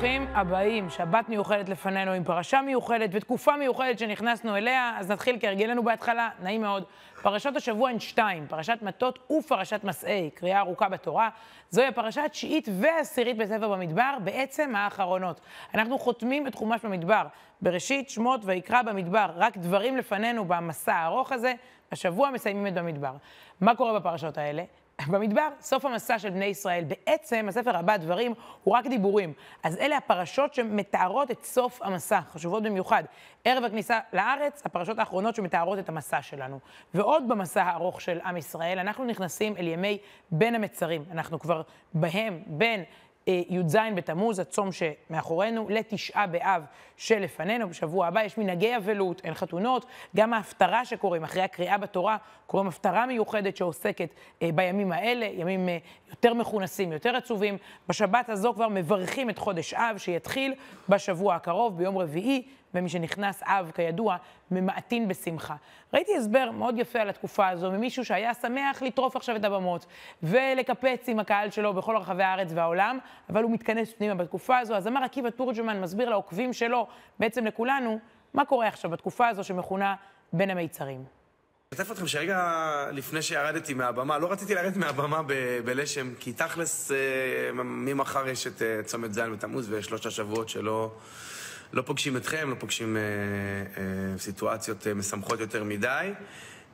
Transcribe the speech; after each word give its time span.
ברוכים 0.00 0.26
הבאים, 0.34 0.90
שבת 0.90 1.28
מיוחדת 1.28 1.68
לפנינו 1.68 2.12
עם 2.12 2.24
פרשה 2.24 2.62
מיוחדת 2.62 3.10
ותקופה 3.12 3.56
מיוחדת 3.56 3.98
שנכנסנו 3.98 4.56
אליה, 4.56 4.96
אז 4.98 5.10
נתחיל 5.10 5.36
כהרגלנו 5.40 5.84
בהתחלה, 5.84 6.30
נעים 6.42 6.60
מאוד. 6.60 6.84
פרשות 7.22 7.56
השבוע 7.56 7.90
הן 7.90 8.00
שתיים, 8.00 8.46
פרשת 8.48 8.78
מטות 8.82 9.30
ופרשת 9.30 9.80
מסעי, 9.84 10.30
קריאה 10.34 10.60
ארוכה 10.60 10.88
בתורה. 10.88 11.28
זוהי 11.70 11.86
הפרשה 11.86 12.24
התשיעית 12.24 12.68
והעשירית 12.80 13.36
בספר 13.36 13.68
במדבר, 13.68 14.16
בעצם 14.24 14.76
האחרונות. 14.76 15.40
אנחנו 15.74 15.98
חותמים 15.98 16.46
את 16.46 16.54
חומש 16.54 16.84
במדבר, 16.84 17.26
בראשית, 17.62 18.10
שמות 18.10 18.40
ויקרא 18.44 18.82
במדבר, 18.82 19.30
רק 19.36 19.56
דברים 19.56 19.96
לפנינו 19.96 20.44
במסע 20.44 20.94
הארוך 20.94 21.32
הזה, 21.32 21.52
השבוע 21.92 22.30
מסיימים 22.30 22.66
את 22.66 22.74
במדבר. 22.74 23.12
מה 23.60 23.74
קורה 23.74 24.00
בפרשות 24.00 24.38
האלה? 24.38 24.62
במדבר, 25.08 25.48
סוף 25.60 25.84
המסע 25.84 26.18
של 26.18 26.30
בני 26.30 26.44
ישראל. 26.44 26.84
בעצם, 26.84 27.46
הספר 27.48 27.76
הבא, 27.76 27.96
דברים, 27.96 28.34
הוא 28.64 28.74
רק 28.74 28.86
דיבורים. 28.86 29.32
אז 29.62 29.76
אלה 29.76 29.96
הפרשות 29.96 30.54
שמתארות 30.54 31.30
את 31.30 31.44
סוף 31.44 31.82
המסע, 31.82 32.20
חשובות 32.32 32.62
במיוחד. 32.62 33.04
ערב 33.44 33.64
הכניסה 33.64 34.00
לארץ, 34.12 34.62
הפרשות 34.64 34.98
האחרונות 34.98 35.34
שמתארות 35.34 35.78
את 35.78 35.88
המסע 35.88 36.22
שלנו. 36.22 36.58
ועוד 36.94 37.28
במסע 37.28 37.62
הארוך 37.62 38.00
של 38.00 38.20
עם 38.24 38.36
ישראל, 38.36 38.78
אנחנו 38.78 39.04
נכנסים 39.04 39.56
אל 39.56 39.68
ימי 39.68 39.98
בין 40.30 40.54
המצרים. 40.54 41.04
אנחנו 41.10 41.38
כבר 41.38 41.62
בהם, 41.94 42.42
בין 42.46 42.84
י"ז 43.26 43.76
בתמוז, 43.94 44.38
הצום 44.38 44.68
שמאחורינו, 44.72 45.66
לתשעה 45.68 46.26
באב 46.26 46.64
שלפנינו. 46.96 47.68
בשבוע 47.68 48.06
הבא 48.06 48.22
יש 48.22 48.38
מנהגי 48.38 48.76
אבלות, 48.76 49.20
אין 49.24 49.34
חתונות, 49.34 49.86
גם 50.16 50.34
ההפטרה 50.34 50.84
שקוראים 50.84 51.24
אחרי 51.24 51.42
הקריאה 51.42 51.78
בתורה, 51.78 52.16
קוראים 52.46 52.68
הפטרה 52.68 53.06
מיוחדת 53.06 53.56
שעוסקת 53.56 54.14
אה, 54.42 54.50
בימים 54.54 54.92
האלה, 54.92 55.26
ימים 55.26 55.68
אה, 55.68 55.78
יותר 56.10 56.34
מכונסים, 56.34 56.92
יותר 56.92 57.16
עצובים. 57.16 57.56
בשבת 57.88 58.28
הזו 58.28 58.54
כבר 58.54 58.68
מברכים 58.68 59.30
את 59.30 59.38
חודש 59.38 59.74
אב, 59.74 59.98
שיתחיל 59.98 60.54
בשבוע 60.88 61.34
הקרוב, 61.34 61.78
ביום 61.78 61.98
רביעי. 61.98 62.42
ומי 62.74 62.88
שנכנס 62.88 63.42
אב, 63.42 63.70
כידוע, 63.74 64.16
ממעטין 64.50 65.08
בשמחה. 65.08 65.54
ראיתי 65.94 66.16
הסבר 66.16 66.50
מאוד 66.50 66.78
יפה 66.78 66.98
על 66.98 67.08
התקופה 67.08 67.48
הזו 67.48 67.70
ממישהו 67.70 68.04
שהיה 68.04 68.34
שמח 68.34 68.82
לטרוף 68.82 69.16
עכשיו 69.16 69.36
את 69.36 69.44
הבמות 69.44 69.86
ולקפץ 70.22 71.08
עם 71.08 71.18
הקהל 71.18 71.50
שלו 71.50 71.74
בכל 71.74 71.96
רחבי 71.96 72.22
הארץ 72.22 72.48
והעולם, 72.54 72.98
אבל 73.30 73.42
הוא 73.42 73.52
מתכנס 73.52 73.92
פנימה 73.92 74.14
בתקופה 74.14 74.58
הזו. 74.58 74.74
אז 74.74 74.86
אמר 74.86 75.04
עקיבא 75.04 75.30
תורג'מן, 75.30 75.80
מסביר 75.80 76.10
לעוקבים 76.10 76.52
שלו, 76.52 76.86
בעצם 77.18 77.46
לכולנו, 77.46 77.98
מה 78.34 78.44
קורה 78.44 78.68
עכשיו 78.68 78.90
בתקופה 78.90 79.28
הזו 79.28 79.44
שמכונה 79.44 79.94
בין 80.32 80.50
המיצרים. 80.50 81.04
אשתף 81.74 81.90
אתכם 81.90 82.06
שרגע 82.06 82.64
לפני 82.92 83.22
שירדתי 83.22 83.74
מהבמה, 83.74 84.18
לא 84.18 84.32
רציתי 84.32 84.54
לרדת 84.54 84.76
מהבמה 84.76 85.20
בלשם, 85.64 86.14
כי 86.14 86.32
תכלס 86.32 86.92
אה, 86.92 86.96
ממחר 87.52 88.28
יש 88.28 88.46
את 88.46 88.62
אה, 88.62 88.80
צומת 88.84 89.14
ז' 89.14 89.18
בתמוז 89.18 89.72
ושלושת 89.72 90.06
השבועות 90.06 90.48
שלא... 90.48 90.90
לא 91.72 91.82
פוגשים 91.82 92.16
אתכם, 92.16 92.50
לא 92.50 92.54
פוגשים 92.58 92.96
אה, 92.96 93.02
אה, 93.02 94.18
סיטואציות 94.18 94.86
אה, 94.86 94.94
משמחות 94.94 95.40
יותר 95.40 95.64
מדי, 95.64 96.12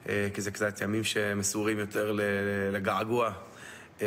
אה, 0.09 0.29
כי 0.35 0.41
זה 0.41 0.51
קצת 0.51 0.81
ימים 0.81 1.05
שמסורים 1.05 1.79
יותר 1.79 2.19
לגעגוע, 2.73 3.33
אה, 4.03 4.07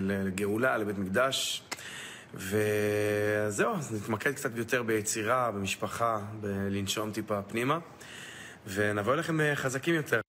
לגאולה, 0.00 0.76
לבית 0.76 0.98
מקדש. 0.98 1.62
וזהו, 2.34 3.74
אז 3.74 3.94
נתמקד 3.94 4.32
קצת 4.32 4.50
יותר 4.56 4.82
ביצירה, 4.82 5.50
במשפחה, 5.50 6.18
בלנשום 6.40 7.12
טיפה 7.12 7.42
פנימה, 7.42 7.78
ונבוא 8.66 9.14
אליכם 9.14 9.40
אה, 9.40 9.56
חזקים 9.56 9.94
יותר. 9.94 10.20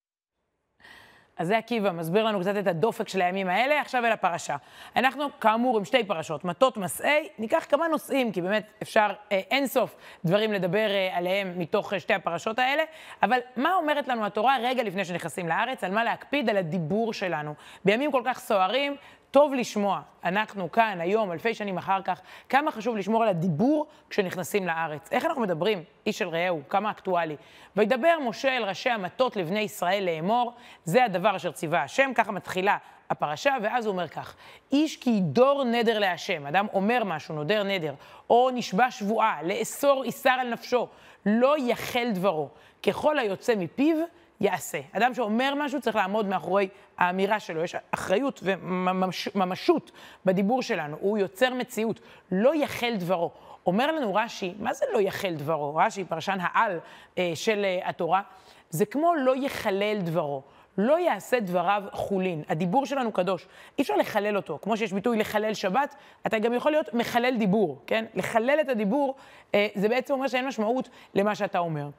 אז 1.38 1.48
זה 1.48 1.58
עקיבא, 1.58 1.92
מסביר 1.92 2.24
לנו 2.24 2.40
קצת 2.40 2.58
את 2.60 2.68
הדופק 2.68 3.08
של 3.08 3.22
הימים 3.22 3.48
האלה, 3.48 3.82
עכשיו 3.82 4.06
אל 4.06 4.12
הפרשה. 4.12 4.56
אנחנו, 4.96 5.26
כאמור, 5.42 5.78
עם 5.78 5.86
שתי 5.86 6.04
פרשות, 6.04 6.46
מטות 6.46 6.78
מסעי, 6.78 7.28
ניקח 7.40 7.66
כמה 7.70 7.88
נושאים, 7.88 8.32
כי 8.32 8.42
באמת 8.42 8.72
אפשר 8.82 9.12
אה, 9.32 9.42
אינסוף 9.52 9.96
דברים 10.26 10.54
לדבר 10.54 10.90
אה, 10.90 11.18
עליהם 11.18 11.54
מתוך 11.60 11.94
אה, 11.94 12.00
שתי 12.00 12.14
הפרשות 12.14 12.60
האלה, 12.60 12.84
אבל 13.24 13.40
מה 13.56 13.76
אומרת 13.76 14.08
לנו 14.08 14.26
התורה 14.26 14.58
רגע 14.62 14.84
לפני 14.84 15.06
שנכנסים 15.06 15.48
לארץ, 15.48 15.84
על 15.84 15.92
מה 15.92 16.04
להקפיד, 16.04 16.50
על 16.50 16.58
הדיבור 16.58 17.14
שלנו. 17.14 17.54
בימים 17.86 18.12
כל 18.12 18.22
כך 18.26 18.40
סוערים, 18.40 18.96
טוב 19.34 19.54
לשמוע, 19.54 20.02
אנחנו 20.24 20.72
כאן, 20.72 21.02
היום, 21.02 21.32
אלפי 21.32 21.54
שנים 21.54 21.78
אחר 21.78 22.02
כך, 22.02 22.22
כמה 22.50 22.72
חשוב 22.72 22.98
לשמור 22.98 23.24
על 23.24 23.30
הדיבור 23.30 23.88
כשנכנסים 24.10 24.68
לארץ. 24.68 25.10
איך 25.12 25.26
אנחנו 25.26 25.42
מדברים, 25.42 25.84
איש 26.06 26.22
אל 26.22 26.28
רעהו, 26.28 26.62
כמה 26.70 26.92
אקטואלי. 26.92 27.36
וידבר 27.76 28.18
משה 28.22 28.58
אל 28.58 28.64
ראשי 28.64 28.90
המטות 28.90 29.36
לבני 29.36 29.60
ישראל 29.60 30.04
לאמור, 30.06 30.54
זה 30.84 31.06
הדבר 31.06 31.36
אשר 31.36 31.52
ציווה 31.52 31.84
השם, 31.84 32.12
ככה 32.16 32.32
מתחילה 32.32 32.78
הפרשה, 33.10 33.56
ואז 33.64 33.86
הוא 33.86 33.92
אומר 33.92 34.08
כך, 34.08 34.36
איש 34.72 34.98
כי 34.98 35.10
ידור 35.10 35.64
נדר 35.64 36.00
להשם, 36.00 36.46
אדם 36.46 36.68
אומר 36.74 37.04
משהו, 37.04 37.36
נודר 37.36 37.64
נדר, 37.64 37.94
או 38.30 38.50
נשבע 38.54 38.92
שבועה, 38.92 39.44
לאסור 39.44 40.04
איסר 40.04 40.30
על 40.40 40.50
נפשו, 40.50 40.88
לא 41.26 41.56
יחל 41.60 42.08
דברו, 42.14 42.50
ככל 42.84 43.20
היוצא 43.20 43.56
מפיו, 43.56 43.98
יעשה. 44.42 44.80
אדם 44.92 45.14
שאומר 45.14 45.54
משהו 45.58 45.82
צריך 45.82 45.96
לעמוד 45.96 46.26
מאחורי 46.26 46.68
האמירה 46.98 47.40
שלו. 47.40 47.64
יש 47.64 47.76
אחריות 47.92 48.40
וממשות 48.44 49.92
בדיבור 50.26 50.62
שלנו. 50.62 50.98
הוא 51.00 51.18
יוצר 51.18 51.54
מציאות. 51.54 52.00
לא 52.32 52.56
יחל 52.56 52.96
דברו. 52.98 53.32
אומר 53.66 53.92
לנו 53.92 54.16
רש"י, 54.16 54.54
מה 54.60 54.74
זה 54.74 54.86
לא 54.94 55.00
יחל 55.00 55.34
דברו? 55.38 55.76
רש"י, 55.76 56.04
פרשן 56.06 56.38
העל 56.42 56.80
אה, 57.18 57.32
של 57.36 57.66
אה, 57.66 57.90
התורה, 57.90 58.22
זה 58.70 58.86
כמו 58.86 59.16
לא 59.16 59.36
יחלל 59.36 59.98
דברו. 60.02 60.42
לא 60.78 61.00
יעשה 61.00 61.40
דבריו 61.40 61.84
חולין. 61.92 62.44
הדיבור 62.50 62.86
שלנו 62.86 63.12
קדוש, 63.12 63.48
אי 63.78 63.82
אפשר 63.82 63.96
לחלל 63.96 64.38
אותו. 64.38 64.60
כמו 64.62 64.78
שיש 64.78 64.94
ביטוי 64.94 65.18
לחלל 65.18 65.54
שבת, 65.54 65.96
אתה 66.28 66.40
גם 66.40 66.54
יכול 66.54 66.72
להיות 66.72 66.94
מחלל 66.94 67.38
דיבור, 67.38 67.82
כן? 67.88 68.06
לחלל 68.16 68.58
את 68.62 68.70
הדיבור, 68.70 69.16
אה, 69.56 69.68
זה 69.76 69.90
בעצם 69.90 70.14
אומר 70.14 70.28
שאין 70.28 70.48
משמעות 70.48 70.90
למה 71.16 71.36
שאתה 71.36 71.60
אומר. 71.60 71.90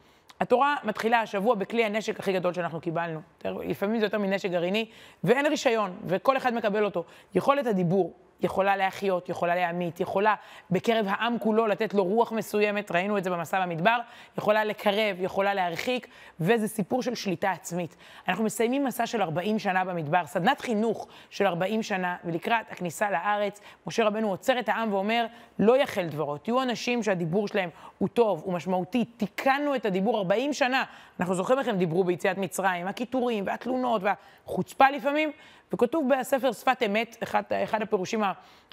התורה 0.41 0.77
מתחילה 0.85 1.21
השבוע 1.21 1.55
בכלי 1.55 1.85
הנשק 1.85 2.21
הכי 2.21 2.33
גדול 2.33 2.53
שאנחנו 2.53 2.81
קיבלנו. 2.81 3.21
לפעמים 3.45 3.99
זה 4.01 4.07
יותר 4.07 4.19
מנשק 4.19 4.51
גרעיני, 4.51 4.87
ואין 5.25 5.47
רישיון, 5.47 5.97
וכל 6.07 6.37
אחד 6.37 6.55
מקבל 6.55 6.85
אותו. 6.85 7.05
יכולת 7.35 7.67
הדיבור, 7.67 8.13
יכולה 8.41 8.77
להחיות, 8.77 9.29
יכולה 9.29 9.55
להמית, 9.55 10.01
יכולה 10.01 10.35
בקרב 10.71 11.07
העם 11.09 11.39
כולו 11.39 11.67
לתת 11.67 11.95
לו 11.95 12.05
רוח 12.05 12.33
מסוימת, 12.33 12.91
ראינו 12.91 13.19
את 13.19 13.25
זה 13.25 13.31
במסע 13.31 13.67
במדבר, 13.67 13.99
יכולה 14.39 14.65
לקרב, 14.65 15.17
יכולה 15.21 15.55
להרחיק, 15.55 16.09
וזה 16.41 16.69
סיפור 16.69 17.03
של 17.03 17.15
שליטה 17.15 17.51
עצמית. 17.53 17.97
אנחנו 18.29 18.45
מסיימים 18.45 18.85
מסע 18.85 19.07
של 19.07 19.23
40 19.23 19.59
שנה 19.59 19.85
במדבר, 19.85 20.27
סדנת 20.27 20.61
חינוך 20.61 21.07
של 21.31 21.47
40 21.47 21.83
שנה, 21.83 22.17
ולקראת 22.25 22.71
הכניסה 22.71 23.11
לארץ, 23.11 23.61
משה 23.87 24.05
רבנו 24.05 24.31
עוצר 24.31 24.59
את 24.59 24.69
העם 24.69 24.93
ואומר, 24.93 25.27
לא 25.59 25.77
יחל 25.77 26.07
דברו, 26.07 26.39
תהיו 26.39 26.63
אנשים 26.63 27.03
שהדיבור 27.03 27.49
שלהם 27.49 27.71
הוא 27.99 28.09
טוב, 28.09 28.43
הוא 28.45 28.55
משמעותי, 28.55 29.05
תיקנו 29.05 29.75
את 29.75 29.87
הדיבור 29.87 30.19
40 30.19 30.53
שנה. 30.53 30.85
אנחנו 31.21 31.35
זוכרים 31.35 31.59
איך 31.59 31.69
הם 31.69 31.77
דיברו 31.77 32.05
ביציאת 32.05 32.39
מצרים, 32.39 32.87
הקיטורים 32.87 33.47
והתלונות 33.47 34.03
והחוצפה 34.05 34.91
לפעמים, 34.91 35.33
וכתוב 35.73 36.09
בספר 36.09 36.53
שפת 36.53 36.83
אמת, 36.87 37.17
אחד, 37.23 37.43
אחד 37.65 37.83
הפירושים 37.83 38.21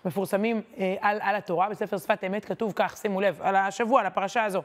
המפורסמים 0.04 0.62
אה, 0.78 0.96
על, 1.02 1.18
על 1.22 1.36
התורה, 1.36 1.70
בספר 1.70 1.98
שפת 1.98 2.24
אמת 2.24 2.46
כתוב 2.46 2.74
כך, 2.76 2.98
שימו 2.98 3.22
לב, 3.22 3.40
על 3.42 3.56
השבוע, 3.56 4.00
על 4.00 4.06
הפרשה 4.06 4.44
הזו. 4.44 4.62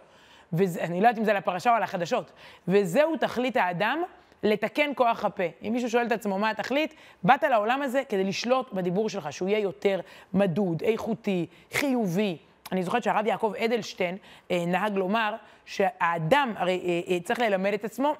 ואני 0.52 1.00
לא 1.00 1.08
יודעת 1.08 1.18
אם 1.18 1.24
זה 1.24 1.30
על 1.30 1.36
הפרשה 1.36 1.70
או 1.70 1.76
על 1.76 1.82
החדשות. 1.82 2.32
וזהו 2.68 3.16
תכלית 3.16 3.56
האדם, 3.56 4.02
לתקן 4.42 4.90
כוח 4.94 5.24
הפה. 5.24 5.42
אם 5.62 5.72
מישהו 5.72 5.90
שואל 5.90 6.06
את 6.06 6.12
עצמו 6.12 6.38
מה 6.38 6.50
התכלית, 6.50 6.94
באת 7.22 7.42
לעולם 7.42 7.82
הזה 7.82 8.02
כדי 8.08 8.24
לשלוט 8.24 8.72
בדיבור 8.72 9.08
שלך, 9.08 9.32
שהוא 9.32 9.48
יהיה 9.48 9.58
יותר 9.58 10.00
מדוד, 10.34 10.82
איכותי, 10.82 11.46
חיובי. 11.72 12.36
אני 12.72 12.82
זוכרת 12.82 13.02
שהרב 13.02 13.26
יעקב 13.26 13.52
אדלשטיין 13.64 14.16
אה, 14.50 14.64
נהג 14.66 14.94
לומר 14.94 15.34
שהאדם 15.64 16.52
הרי 16.56 16.80
אה, 16.84 17.14
אה, 17.14 17.20
צריך 17.20 17.40
ללמד 17.40 17.72
את 17.72 17.84
עצמו 17.84 18.14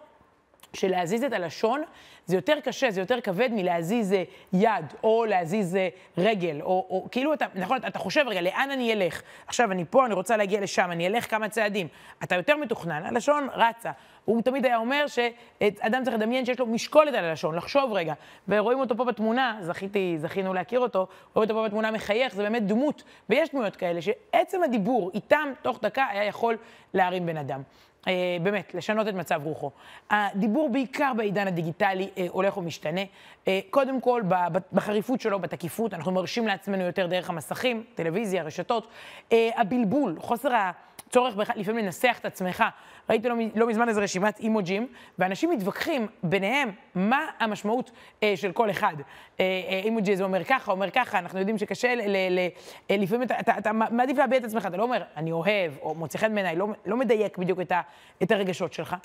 שלהזיז 0.76 1.24
את 1.24 1.32
הלשון 1.32 1.82
זה 2.26 2.36
יותר 2.36 2.60
קשה, 2.64 2.90
זה 2.90 3.00
יותר 3.00 3.20
כבד 3.20 3.48
מלהזיז 3.52 4.12
אה, 4.12 4.22
יד, 4.52 4.84
או 5.04 5.24
להזיז 5.24 5.76
אה, 5.76 5.88
רגל, 6.18 6.60
או, 6.60 6.86
או 6.90 7.08
כאילו 7.10 7.34
אתה, 7.34 7.46
נכון, 7.54 7.78
אתה 7.86 7.98
חושב, 7.98 8.24
רגע, 8.28 8.40
לאן 8.40 8.68
אני 8.72 8.92
אלך? 8.92 9.22
עכשיו, 9.46 9.72
אני 9.72 9.84
פה, 9.90 10.06
אני 10.06 10.14
רוצה 10.14 10.36
להגיע 10.36 10.60
לשם, 10.60 10.88
אני 10.90 11.06
אלך 11.06 11.30
כמה 11.30 11.48
צעדים. 11.48 11.88
אתה 12.24 12.34
יותר 12.34 12.56
מתוכנן, 12.56 13.02
הלשון 13.04 13.48
רצה. 13.52 13.90
הוא 14.24 14.42
תמיד 14.42 14.66
היה 14.66 14.76
אומר 14.76 15.06
שאדם 15.06 16.04
צריך 16.04 16.16
לדמיין 16.16 16.46
שיש 16.46 16.60
לו 16.60 16.66
משקולת 16.66 17.14
על 17.14 17.24
הלשון, 17.24 17.54
לחשוב 17.54 17.92
רגע. 17.92 18.14
ורואים 18.48 18.80
אותו 18.80 18.96
פה 18.96 19.04
בתמונה, 19.04 19.56
זכיתי, 19.60 20.14
זכינו 20.18 20.54
להכיר 20.54 20.80
אותו, 20.80 21.06
רואים 21.34 21.50
אותו 21.50 21.60
פה 21.60 21.68
בתמונה 21.68 21.90
מחייך, 21.90 22.34
זה 22.34 22.42
באמת 22.42 22.66
דמות, 22.66 23.02
ויש 23.30 23.50
דמויות 23.50 23.76
כאלה, 23.76 24.02
שעצם 24.02 24.62
הדיבור 24.62 25.10
איתם, 25.14 25.48
תוך 25.62 25.78
דקה, 25.82 26.06
היה 26.10 26.24
יכול 26.24 26.56
להרים 26.94 27.26
בן 27.26 27.36
אדם. 27.36 27.62
אה, 28.06 28.12
באמת, 28.42 28.74
לשנות 28.74 29.08
את 29.08 29.14
מצב 29.14 29.40
רוחו. 29.44 29.70
הדיבור 30.10 30.70
בעיקר 30.70 31.12
בעידן 31.16 31.46
הדיגיטלי 31.46 32.10
אה, 32.18 32.26
הולך 32.30 32.56
ומשתנה. 32.56 33.00
אה, 33.48 33.60
קודם 33.70 34.00
כל, 34.00 34.22
בחריפות 34.72 35.20
שלו, 35.20 35.38
בתקיפות, 35.38 35.94
אנחנו 35.94 36.12
מרשים 36.12 36.46
לעצמנו 36.46 36.82
יותר 36.84 37.06
דרך 37.06 37.30
המסכים, 37.30 37.84
טלוויזיה, 37.94 38.42
רשתות. 38.42 38.88
הבלבול, 39.32 40.16
חוסר 40.18 40.48
צורך 41.10 41.34
בכלל 41.34 41.56
לפעמים 41.58 41.84
לנסח 41.84 42.16
את 42.20 42.24
עצמך. 42.24 42.64
ראיתי 43.10 43.28
לא, 43.28 43.34
לא 43.54 43.66
מזמן 43.66 43.88
איזו 43.88 44.00
רשימת 44.00 44.38
אימוג'ים, 44.40 44.86
ואנשים 45.18 45.50
מתווכחים 45.50 46.06
ביניהם 46.22 46.70
מה 46.94 47.26
המשמעות 47.38 47.90
אה, 48.22 48.32
של 48.36 48.52
כל 48.52 48.70
אחד. 48.70 48.94
אה, 49.40 49.44
אה, 49.68 49.80
אימוג'י 49.84 50.16
זה 50.16 50.24
אומר 50.24 50.44
ככה, 50.44 50.72
אומר 50.72 50.90
ככה, 50.90 51.18
אנחנו 51.18 51.38
יודעים 51.38 51.58
שקשה, 51.58 51.94
ל, 51.94 52.00
ל, 52.06 52.16
ל, 52.30 52.38
אה, 52.90 52.96
לפעמים 52.96 53.22
אתה, 53.22 53.40
אתה, 53.40 53.58
אתה 53.58 53.72
מעדיף 53.72 54.18
להביע 54.18 54.38
את 54.38 54.44
עצמך, 54.44 54.66
אתה 54.66 54.76
לא 54.76 54.82
אומר, 54.82 55.02
אני 55.16 55.32
אוהב, 55.32 55.72
או 55.82 55.94
מוצא 55.94 56.18
חן 56.18 56.34
בעיניי, 56.34 56.56
לא, 56.56 56.68
לא 56.86 56.96
מדייק 56.96 57.38
בדיוק 57.38 57.60
את, 57.60 57.72
ה, 57.72 57.80
את 58.22 58.30
הרגשות 58.30 58.72
שלך. 58.72 58.96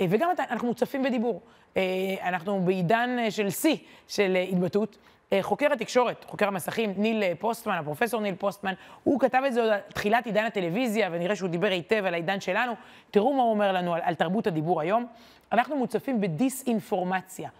אה, 0.00 0.06
וגם 0.10 0.30
אתה, 0.32 0.42
אנחנו 0.50 0.68
מוצפים 0.68 1.02
בדיבור. 1.02 1.40
אה, 1.76 1.82
אנחנו 2.22 2.60
בעידן 2.60 3.16
אה, 3.18 3.30
של 3.30 3.50
שיא 3.50 3.76
של 4.08 4.36
התבטאות. 4.52 4.98
חוקר 5.40 5.72
התקשורת, 5.72 6.24
חוקר 6.28 6.48
המסכים, 6.48 6.94
ניל 6.96 7.34
פוסטמן, 7.34 7.74
הפרופסור 7.74 8.20
ניל 8.20 8.34
פוסטמן, 8.34 8.72
הוא 9.04 9.20
כתב 9.20 9.42
את 9.46 9.52
זה 9.52 9.60
עוד 9.60 9.70
על 9.70 9.80
תחילת 9.94 10.26
עידן 10.26 10.44
הטלוויזיה, 10.44 11.08
ונראה 11.12 11.36
שהוא 11.36 11.48
דיבר 11.48 11.66
היטב 11.66 12.04
על 12.06 12.14
העידן 12.14 12.40
שלנו. 12.40 12.72
תראו 13.10 13.34
מה 13.34 13.42
הוא 13.42 13.50
אומר 13.50 13.72
לנו 13.72 13.94
על, 13.94 14.00
על 14.04 14.14
תרבות 14.14 14.46
הדיבור 14.46 14.80
היום. 14.80 15.06
אנחנו 15.52 15.76
מוצפים 15.76 16.20
בדיסאינפורמציה. 16.20 17.50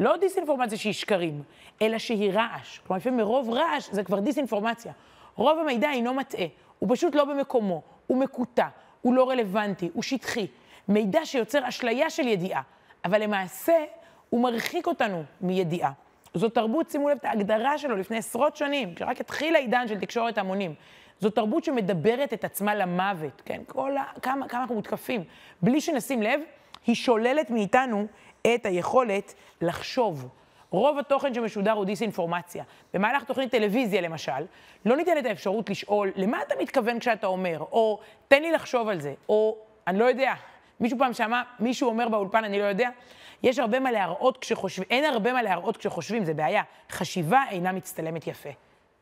לא 0.00 0.16
דיסאינפורמציה 0.16 0.78
שהיא 0.78 0.92
שקרים, 0.92 1.42
אלא 1.82 1.98
שהיא 1.98 2.32
רעש. 2.32 2.78
כלומר, 2.78 2.98
לפעמים 2.98 3.18
מרוב 3.18 3.50
רעש 3.50 3.90
זה 3.90 4.04
כבר 4.04 4.20
דיסאינפורמציה. 4.20 4.92
רוב 5.36 5.58
המידע 5.58 5.90
אינו 5.90 6.14
מטעה, 6.14 6.46
הוא 6.78 6.88
פשוט 6.92 7.14
לא 7.14 7.24
במקומו, 7.24 7.82
הוא 8.06 8.18
מקוטע, 8.18 8.66
הוא 9.02 9.14
לא 9.14 9.30
רלוונטי, 9.30 9.90
הוא 9.94 10.02
שטחי. 10.02 10.46
מידע 10.88 11.20
שיוצר 11.24 11.68
אשליה 11.68 12.10
של 12.10 12.26
ידיעה, 12.26 12.62
אבל 13.04 13.22
למעשה 13.22 13.84
הוא 14.30 14.42
מרחיק 14.42 14.86
אותנו 14.86 15.22
מידיעה. 15.40 15.92
זו 16.34 16.48
תרבות, 16.48 16.90
שימו 16.90 17.08
לב 17.08 17.16
את 17.20 17.24
ההגדרה 17.24 17.78
שלו 17.78 17.96
לפני 17.96 18.16
עשרות 18.16 18.56
שנים, 18.56 18.94
כשרק 18.94 19.20
התחיל 19.20 19.56
העידן 19.56 19.88
של 19.88 20.00
תקשורת 20.00 20.38
המונים. 20.38 20.74
זו 21.20 21.30
תרבות 21.30 21.64
שמדברת 21.64 22.32
את 22.32 22.44
עצמה 22.44 22.74
למוות, 22.74 23.42
כן? 23.44 23.62
כל 23.66 23.96
ה... 23.96 24.04
כמה, 24.22 24.48
כמה 24.48 24.60
אנחנו 24.60 24.74
מותקפים. 24.74 25.24
בלי 25.62 25.80
שנשים 25.80 26.22
לב, 26.22 26.40
היא 26.86 26.94
שוללת 26.94 27.50
מאיתנו 27.50 28.06
את 28.54 28.66
היכולת 28.66 29.34
לחשוב. 29.60 30.28
רוב 30.70 30.98
התוכן 30.98 31.34
שמשודר 31.34 31.72
הוא 31.72 31.84
דיסאינפורמציה. 31.84 32.64
במהלך 32.94 33.24
תוכנית 33.24 33.50
טלוויזיה, 33.50 34.00
למשל, 34.00 34.32
לא 34.84 34.96
ניתנת 34.96 35.26
האפשרות 35.26 35.70
לשאול, 35.70 36.12
למה 36.16 36.42
אתה 36.42 36.54
מתכוון 36.60 36.98
כשאתה 36.98 37.26
אומר? 37.26 37.58
או, 37.60 38.00
תן 38.28 38.42
לי 38.42 38.52
לחשוב 38.52 38.88
על 38.88 39.00
זה, 39.00 39.14
או, 39.28 39.56
אני 39.86 39.98
לא 39.98 40.04
יודע, 40.04 40.34
מישהו 40.80 40.98
פעם 40.98 41.12
שמע, 41.12 41.42
מישהו 41.60 41.88
אומר 41.88 42.08
באולפן, 42.08 42.44
אני 42.44 42.58
לא 42.58 42.64
יודע, 42.64 42.90
יש 43.44 43.58
הרבה 43.58 43.80
מה 43.80 43.92
להראות 43.92 44.38
כשחושבים, 44.38 44.86
אין 44.90 45.04
הרבה 45.04 45.32
מה 45.32 45.42
להראות 45.42 45.76
כשחושבים, 45.76 46.24
זה 46.24 46.34
בעיה. 46.34 46.62
חשיבה 46.90 47.42
אינה 47.50 47.72
מצטלמת 47.72 48.26
יפה. 48.26 48.48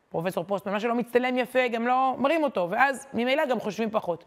פרופסור 0.09 0.43
פוסטמן, 0.43 0.73
מה 0.73 0.79
שלא 0.79 0.95
מצטלם 0.95 1.37
יפה, 1.37 1.67
גם 1.67 1.87
לא 1.87 2.15
מרים 2.17 2.43
אותו, 2.43 2.67
ואז 2.69 3.07
ממילא 3.13 3.45
גם 3.45 3.59
חושבים 3.59 3.91
פחות. 3.91 4.23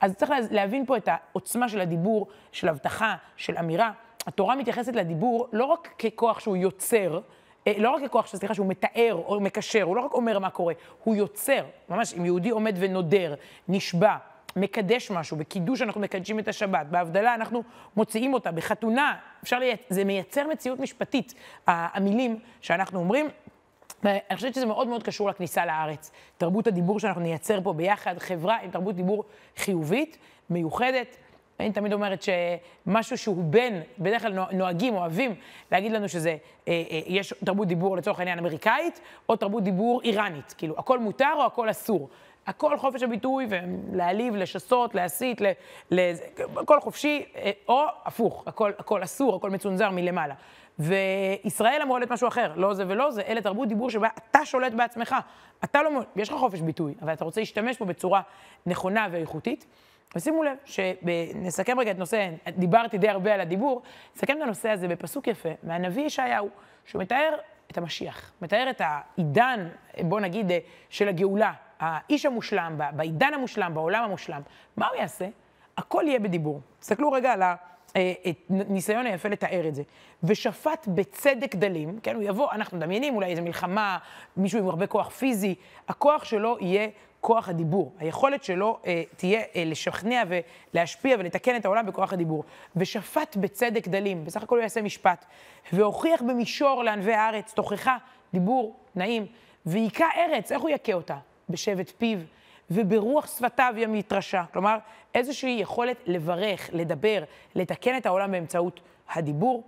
אז 0.00 0.14
צריך 0.14 0.32
להבין 0.50 0.86
פה 0.86 0.96
את 0.96 1.08
העוצמה 1.12 1.68
של 1.68 1.80
הדיבור, 1.80 2.26
של 2.52 2.68
הבטחה, 2.68 3.16
של 3.36 3.58
אמירה. 3.58 3.90
התורה 4.26 4.56
מתייחסת 4.56 4.96
לדיבור 4.96 5.48
לא 5.52 5.64
רק 5.64 5.88
ככוח 5.98 6.40
שהוא 6.40 6.56
יוצר, 6.56 7.20
אה, 7.66 7.72
לא 7.78 7.90
רק 7.90 8.02
ככוח, 8.02 8.26
סליחה, 8.26 8.54
שהוא 8.54 8.66
מתאר 8.66 9.22
או 9.26 9.40
מקשר, 9.40 9.82
הוא 9.82 9.96
לא 9.96 10.00
רק 10.00 10.14
אומר 10.14 10.38
מה 10.38 10.50
קורה, 10.50 10.74
הוא 11.04 11.14
יוצר. 11.14 11.64
ממש, 11.88 12.14
אם 12.14 12.24
יהודי 12.24 12.50
עומד 12.50 12.76
ונודר, 12.78 13.34
נשבע, 13.68 14.16
מקדש 14.56 15.10
משהו, 15.10 15.36
בקידוש 15.36 15.82
אנחנו 15.82 16.00
מקדשים 16.00 16.38
את 16.38 16.48
השבת, 16.48 16.86
בהבדלה 16.86 17.34
אנחנו 17.34 17.62
מוציאים 17.96 18.34
אותה, 18.34 18.52
בחתונה, 18.52 19.14
אפשר, 19.42 19.58
לי... 19.58 19.76
זה 19.88 20.04
מייצר 20.04 20.48
מציאות 20.48 20.80
משפטית, 20.80 21.34
המילים 21.66 22.38
שאנחנו 22.60 22.98
אומרים. 22.98 23.28
ואני 24.02 24.36
חושבת 24.36 24.54
שזה 24.54 24.66
מאוד 24.66 24.88
מאוד 24.88 25.02
קשור 25.02 25.28
לכניסה 25.28 25.66
לארץ. 25.66 26.10
תרבות 26.38 26.66
הדיבור 26.66 27.00
שאנחנו 27.00 27.20
נייצר 27.20 27.60
פה 27.60 27.72
ביחד, 27.72 28.18
חברה 28.18 28.56
עם 28.62 28.70
תרבות 28.70 28.94
דיבור 28.94 29.24
חיובית, 29.56 30.18
מיוחדת. 30.50 31.16
אני 31.60 31.72
תמיד 31.72 31.92
אומרת 31.92 32.22
שמשהו 32.22 33.18
שהוא 33.18 33.44
בין, 33.44 33.82
בדרך 33.98 34.22
כלל 34.22 34.44
נוהגים, 34.52 34.94
אוהבים 34.94 35.34
להגיד 35.72 35.92
לנו 35.92 36.08
שזה, 36.08 36.36
אה, 36.68 36.82
אה, 36.90 37.00
יש 37.06 37.34
תרבות 37.44 37.68
דיבור 37.68 37.96
לצורך 37.96 38.18
העניין 38.18 38.38
אמריקאית, 38.38 39.00
או 39.28 39.36
תרבות 39.36 39.64
דיבור 39.64 40.00
איראנית. 40.02 40.54
כאילו, 40.58 40.78
הכל 40.78 40.98
מותר 40.98 41.32
או 41.36 41.46
הכל 41.46 41.70
אסור. 41.70 42.08
הכל 42.48 42.78
חופש 42.78 43.02
הביטוי, 43.02 43.46
ולהעליב, 43.48 44.36
לשסות, 44.36 44.94
להסית, 44.94 45.40
הכל 46.56 46.80
חופשי, 46.80 47.24
אה, 47.36 47.50
או 47.68 47.84
הפוך, 48.04 48.44
הכל, 48.46 48.72
הכל 48.78 49.04
אסור, 49.04 49.36
הכל 49.36 49.50
מצונזר 49.50 49.90
מלמעלה. 49.90 50.34
וישראל 50.78 51.80
אמורה 51.82 51.98
להיות 51.98 52.12
משהו 52.12 52.28
אחר, 52.28 52.52
לא 52.56 52.74
זה 52.74 52.84
ולא 52.88 53.10
זה, 53.10 53.22
אלה 53.22 53.40
תרבות 53.40 53.68
דיבור 53.68 53.90
שבה 53.90 54.08
אתה 54.30 54.44
שולט 54.44 54.72
בעצמך. 54.72 55.16
אתה 55.64 55.82
לא, 55.82 55.90
יש 56.16 56.28
לך 56.28 56.34
חופש 56.34 56.60
ביטוי, 56.60 56.94
אבל 57.02 57.12
אתה 57.12 57.24
רוצה 57.24 57.40
להשתמש 57.40 57.78
בו 57.78 57.84
בצורה 57.84 58.20
נכונה 58.66 59.06
ואיכותית. 59.10 59.66
ושימו 60.16 60.42
לב, 60.42 60.56
שנסכם 60.64 61.80
רגע 61.80 61.90
את 61.90 61.98
נושא, 61.98 62.28
דיברתי 62.48 62.98
די 62.98 63.08
הרבה 63.08 63.34
על 63.34 63.40
הדיבור, 63.40 63.82
נסכם 64.16 64.36
את 64.36 64.42
הנושא 64.42 64.68
הזה 64.68 64.88
בפסוק 64.88 65.26
יפה 65.26 65.48
מהנביא 65.62 66.06
ישעיהו, 66.06 66.48
שהוא 66.84 67.02
מתאר 67.02 67.34
את 67.70 67.78
המשיח, 67.78 68.32
מתאר 68.42 68.70
את 68.70 68.80
העידן, 68.84 69.68
בוא 70.02 70.20
נגיד, 70.20 70.46
של 70.90 71.08
הגאולה, 71.08 71.52
האיש 71.80 72.26
המושלם, 72.26 72.80
בעידן 72.92 73.34
המושלם, 73.34 73.74
בעולם 73.74 74.04
המושלם, 74.04 74.40
מה 74.76 74.86
הוא 74.88 74.96
יעשה? 74.96 75.28
הכל 75.76 76.04
יהיה 76.06 76.18
בדיבור. 76.18 76.60
תסתכלו 76.80 77.12
רגע 77.12 77.32
על 77.32 77.42
הניסיון 78.50 79.06
אה, 79.06 79.10
היפה 79.12 79.28
לתאר 79.28 79.68
את 79.68 79.74
זה. 79.74 79.82
ושפט 80.22 80.88
בצדק 80.94 81.54
דלים, 81.54 81.98
כן, 82.02 82.14
הוא 82.14 82.22
יבוא, 82.22 82.52
אנחנו 82.52 82.76
מדמיינים 82.76 83.14
אולי 83.14 83.30
איזו 83.30 83.42
מלחמה, 83.42 83.98
מישהו 84.36 84.58
עם 84.58 84.68
הרבה 84.68 84.86
כוח 84.86 85.08
פיזי, 85.08 85.54
הכוח 85.88 86.24
שלו 86.24 86.56
יהיה 86.60 86.88
כוח 87.20 87.48
הדיבור. 87.48 87.94
היכולת 87.98 88.44
שלו 88.44 88.78
אה, 88.86 89.02
תהיה 89.16 89.40
אה, 89.56 89.64
לשכנע 89.66 90.22
ולהשפיע 90.74 91.16
ולתקן 91.18 91.56
את 91.56 91.64
העולם 91.64 91.86
בכוח 91.86 92.12
הדיבור. 92.12 92.44
ושפט 92.76 93.36
בצדק 93.36 93.88
דלים, 93.88 94.24
בסך 94.24 94.42
הכל 94.42 94.56
הוא 94.56 94.62
יעשה 94.62 94.82
משפט. 94.82 95.24
והוכיח 95.72 96.22
במישור 96.22 96.84
לענבי 96.84 97.14
הארץ, 97.14 97.52
תוכחה 97.52 97.96
דיבור 98.32 98.76
נעים, 98.94 99.26
והיכה 99.66 100.06
ארץ, 100.16 100.52
איך 100.52 100.60
הוא 100.60 100.70
יכה 100.70 100.92
אותה? 100.92 101.16
בשבט 101.50 101.92
פיו, 101.98 102.18
וברוח 102.70 103.26
שפתיו 103.26 103.74
ימית 103.76 104.12
רשע. 104.12 104.42
כלומר, 104.52 104.76
איזושהי 105.14 105.56
יכולת 105.60 105.96
לברך, 106.06 106.70
לדבר, 106.72 107.24
לתקן 107.54 107.96
את 107.96 108.06
העולם 108.06 108.32
באמצעות 108.32 108.80
הדיבור. 109.10 109.62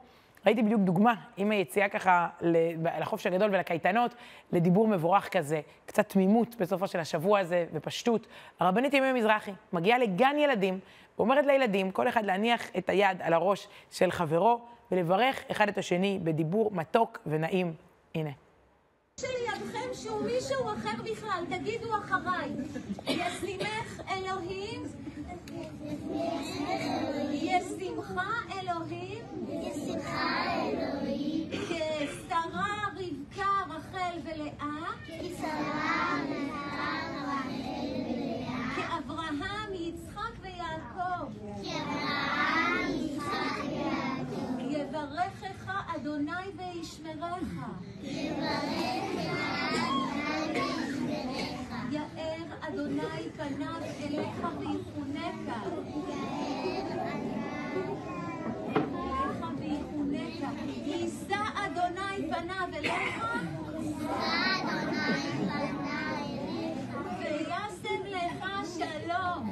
ראיתי 0.47 0.63
בדיוק 0.63 0.81
דוגמה 0.81 1.15
עם 1.37 1.51
היציאה 1.51 1.89
ככה 1.89 2.29
לחופש 3.01 3.27
הגדול 3.27 3.51
ולקייטנות, 3.55 4.15
לדיבור 4.53 4.89
מבורך 4.89 5.29
כזה, 5.29 5.61
קצת 5.87 6.09
תמימות 6.09 6.57
בסופו 6.57 6.89
של 6.89 7.01
השבוע 7.01 7.39
הזה 7.39 7.67
ופשטות. 7.73 8.27
הרבנית 8.61 8.95
ימי 8.95 9.13
מזרחי 9.13 9.53
מגיעה 9.73 9.99
לגן 9.99 10.37
ילדים 10.39 10.79
ואומרת 11.19 11.47
לילדים, 11.47 11.91
כל 11.91 12.09
אחד 12.09 12.25
להניח 12.25 12.71
את 12.79 12.89
היד 12.89 13.23
על 13.23 13.33
הראש 13.33 13.69
של 13.91 14.11
חברו 14.11 14.61
ולברך 14.93 15.45
אחד 15.51 15.69
את 15.69 15.79
השני 15.79 16.19
בדיבור 16.23 16.71
מתוק 16.75 17.19
ונעים. 17.27 17.75
הנה. 18.15 18.31
שלידכם 19.21 19.89
שהוא 19.95 20.23
מישהו 20.23 20.65
אחר 20.65 21.03
בכלל, 21.13 21.45
תגידו 21.51 21.89
אחריי. 21.97 22.51
ישימך 23.09 24.01
אלוהים, 24.11 24.83
ישמחה 27.33 28.31
אלוהים, 28.61 29.25
ישמחה 29.49 30.55
אלוהים, 30.55 31.51
כשרה 31.51 32.67
רבקה 32.87 33.51
רחל 33.69 34.19
ולאה, 34.25 34.91
כשרה 35.07 36.19
רבקה 36.23 37.01
רחל 37.15 37.91
ולאה, 38.07 38.75
כאברהם 38.77 39.73
יצחק 39.75 40.33
ויעקב, 40.41 41.33
כאברהם 41.63 42.93
יצחק 42.95 43.65
ויעקב, 43.65 44.61
יברכך 44.61 45.73
אדוני 45.97 46.33
וישמרך, 46.57 47.53
יברכך 48.03 49.00
אדוני 53.51 53.57
פניו 53.57 53.83
אליך 54.05 54.47
ויחונך. 54.59 55.49
אליך 58.77 59.45
ויחונך. 59.59 60.45
יישא 60.87 61.43
אדוני 61.55 62.31
פניו 62.31 62.69
אליך. 62.75 63.25
וישם 67.21 68.03
לך 68.07 68.45
שלום. 68.79 69.51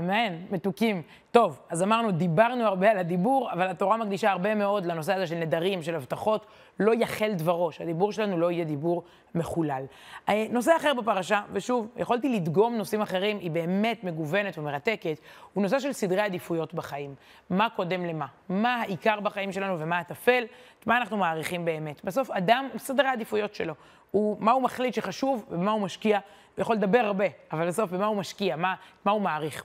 אמן, 0.00 0.36
מתוקים. 0.50 1.02
טוב, 1.30 1.60
אז 1.68 1.82
אמרנו, 1.82 2.10
דיברנו 2.10 2.64
הרבה 2.64 2.90
על 2.90 2.98
הדיבור, 2.98 3.52
אבל 3.52 3.68
התורה 3.68 3.96
מקדישה 3.96 4.30
הרבה 4.30 4.54
מאוד 4.54 4.86
לנושא 4.86 5.14
הזה 5.14 5.26
של 5.26 5.34
נדרים, 5.34 5.82
של 5.82 5.94
הבטחות. 5.94 6.46
לא 6.80 6.94
יחל 6.94 7.32
דברו, 7.32 7.72
שהדיבור 7.72 8.12
שלנו 8.12 8.38
לא 8.38 8.50
יהיה 8.50 8.64
דיבור 8.64 9.02
מחולל. 9.34 9.84
אה, 10.28 10.46
נושא 10.50 10.72
אחר 10.76 10.94
בפרשה, 10.94 11.40
ושוב, 11.52 11.88
יכולתי 11.96 12.28
לדגום 12.28 12.74
נושאים 12.76 13.02
אחרים, 13.02 13.38
היא 13.38 13.50
באמת 13.50 14.04
מגוונת 14.04 14.58
ומרתקת, 14.58 15.20
הוא 15.52 15.62
נושא 15.62 15.78
של 15.78 15.92
סדרי 15.92 16.20
עדיפויות 16.20 16.74
בחיים. 16.74 17.14
מה 17.50 17.68
קודם 17.70 18.04
למה? 18.04 18.26
מה 18.48 18.74
העיקר 18.74 19.20
בחיים 19.20 19.52
שלנו 19.52 19.80
ומה 19.80 19.98
הטפל? 19.98 20.44
מה 20.86 20.96
אנחנו 20.96 21.16
מעריכים 21.16 21.64
באמת? 21.64 22.04
בסוף, 22.04 22.30
אדם, 22.30 22.68
סדרי 22.76 23.06
העדיפויות 23.06 23.54
שלו. 23.54 23.74
הוא, 24.10 24.36
מה 24.40 24.52
הוא 24.52 24.62
מחליט 24.62 24.94
שחשוב 24.94 25.46
ומה 25.50 25.70
הוא 25.70 25.80
משקיע. 25.80 26.18
הוא 26.54 26.62
יכול 26.62 26.76
לדבר 26.76 26.98
הרבה, 26.98 27.24
אבל 27.52 27.68
בסוף, 27.68 27.90
במה 27.90 28.06
הוא 28.06 28.16
משקיע, 28.16 28.56
מה, 28.56 28.74
מה 29.04 29.12
הוא 29.12 29.20
מעריך. 29.20 29.64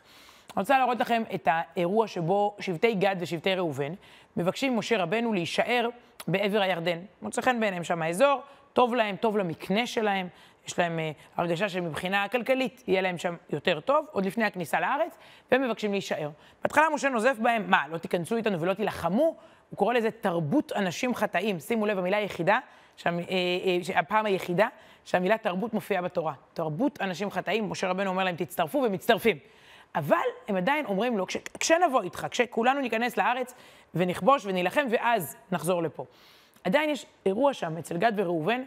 אני 0.55 0.61
רוצה 0.61 0.77
להראות 0.77 0.99
לכם 0.99 1.23
את 1.35 1.47
האירוע 1.51 2.07
שבו 2.07 2.55
שבטי 2.59 2.93
גד 2.93 3.15
ושבטי 3.19 3.55
ראובן 3.55 3.93
מבקשים 4.37 4.75
ממשה 4.75 4.97
רבנו 5.03 5.33
להישאר 5.33 5.89
בעבר 6.27 6.61
הירדן. 6.61 6.99
מוצא 7.21 7.41
חן 7.41 7.59
בעיניהם 7.59 7.83
שם 7.83 8.01
האזור, 8.01 8.41
טוב 8.73 8.95
להם, 8.95 9.15
טוב 9.15 9.37
למקנה 9.37 9.87
שלהם, 9.87 10.27
יש 10.67 10.79
להם 10.79 10.99
uh, 10.99 11.39
הרגשה 11.41 11.69
שמבחינה 11.69 12.27
כלכלית 12.27 12.83
יהיה 12.87 13.01
להם 13.01 13.17
שם 13.17 13.35
יותר 13.49 13.79
טוב, 13.79 14.05
עוד 14.11 14.25
לפני 14.25 14.45
הכניסה 14.45 14.79
לארץ, 14.79 15.17
והם 15.51 15.63
מבקשים 15.63 15.91
להישאר. 15.91 16.29
בהתחלה 16.63 16.85
משה 16.93 17.09
נוזף 17.09 17.35
בהם, 17.39 17.69
מה, 17.69 17.87
לא 17.87 17.97
תיכנסו 17.97 18.35
איתנו 18.35 18.61
ולא 18.61 18.73
תילחמו? 18.73 19.35
הוא 19.75 19.77
קורא 19.77 19.93
לזה 19.93 20.11
תרבות 20.11 20.71
אנשים 20.71 21.15
חטאים. 21.15 21.59
שימו 21.59 21.85
לב, 21.85 21.97
המילה 21.97 22.17
היחידה, 22.17 22.59
שם, 22.97 23.19
אה, 23.19 23.23
אה, 23.93 23.99
הפעם 23.99 24.25
היחידה, 24.25 24.67
שהמילה 25.05 25.37
תרבות 25.37 25.73
מופיעה 25.73 26.01
בתורה. 26.01 26.33
תרבות 26.53 27.01
אנשים 27.01 27.31
חטאים, 27.31 27.69
משה 27.69 27.87
רבנו 27.87 28.09
אומר 28.09 28.23
להם, 28.23 28.35
תצטרפו, 28.35 28.77
ומצטרפים. 28.77 29.37
אבל 29.95 30.17
הם 30.47 30.55
עדיין 30.55 30.85
אומרים 30.85 31.17
לו, 31.17 31.27
כש, 31.27 31.37
כשנבוא 31.59 32.03
איתך, 32.03 32.27
כשכולנו 32.31 32.81
ניכנס 32.81 33.17
לארץ 33.17 33.53
ונכבוש 33.93 34.45
ונילחם, 34.45 34.85
ואז 34.91 35.35
נחזור 35.51 35.83
לפה. 35.83 36.05
עדיין 36.63 36.89
יש 36.89 37.05
אירוע 37.25 37.53
שם 37.53 37.77
אצל 37.77 37.97
גד 37.97 38.11
וראובן 38.15 38.61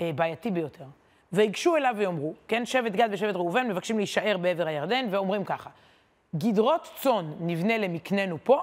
אה, 0.00 0.10
בעייתי 0.14 0.50
ביותר. 0.50 0.86
ויגשו 1.32 1.76
אליו 1.76 1.94
ויאמרו, 1.98 2.34
כן, 2.48 2.66
שבט 2.66 2.92
גד 2.92 3.08
ושבט 3.12 3.34
ראובן 3.34 3.68
מבקשים 3.68 3.96
להישאר 3.96 4.36
בעבר 4.36 4.66
הירדן, 4.66 5.06
ואומרים 5.10 5.44
ככה, 5.44 5.70
גדרות 6.36 6.88
צאן 7.00 7.32
נבנה 7.40 7.78
למקננו 7.78 8.38
פה, 8.44 8.62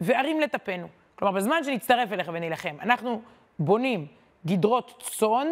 וערים 0.00 0.40
לטפנו. 0.40 0.88
כלומר, 1.18 1.36
בזמן 1.36 1.64
שנצטרף 1.64 2.12
אליך 2.12 2.30
ונילחם, 2.34 2.76
אנחנו 2.80 3.22
בונים 3.58 4.06
גדרות 4.46 5.02
צאן, 5.02 5.48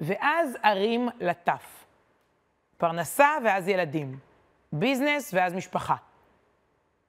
ואז 0.00 0.56
ערים 0.62 1.08
לטף. 1.20 1.84
פרנסה 2.76 3.28
ואז 3.44 3.68
ילדים. 3.68 4.18
ביזנס 4.72 5.34
ואז 5.34 5.54
משפחה. 5.54 5.94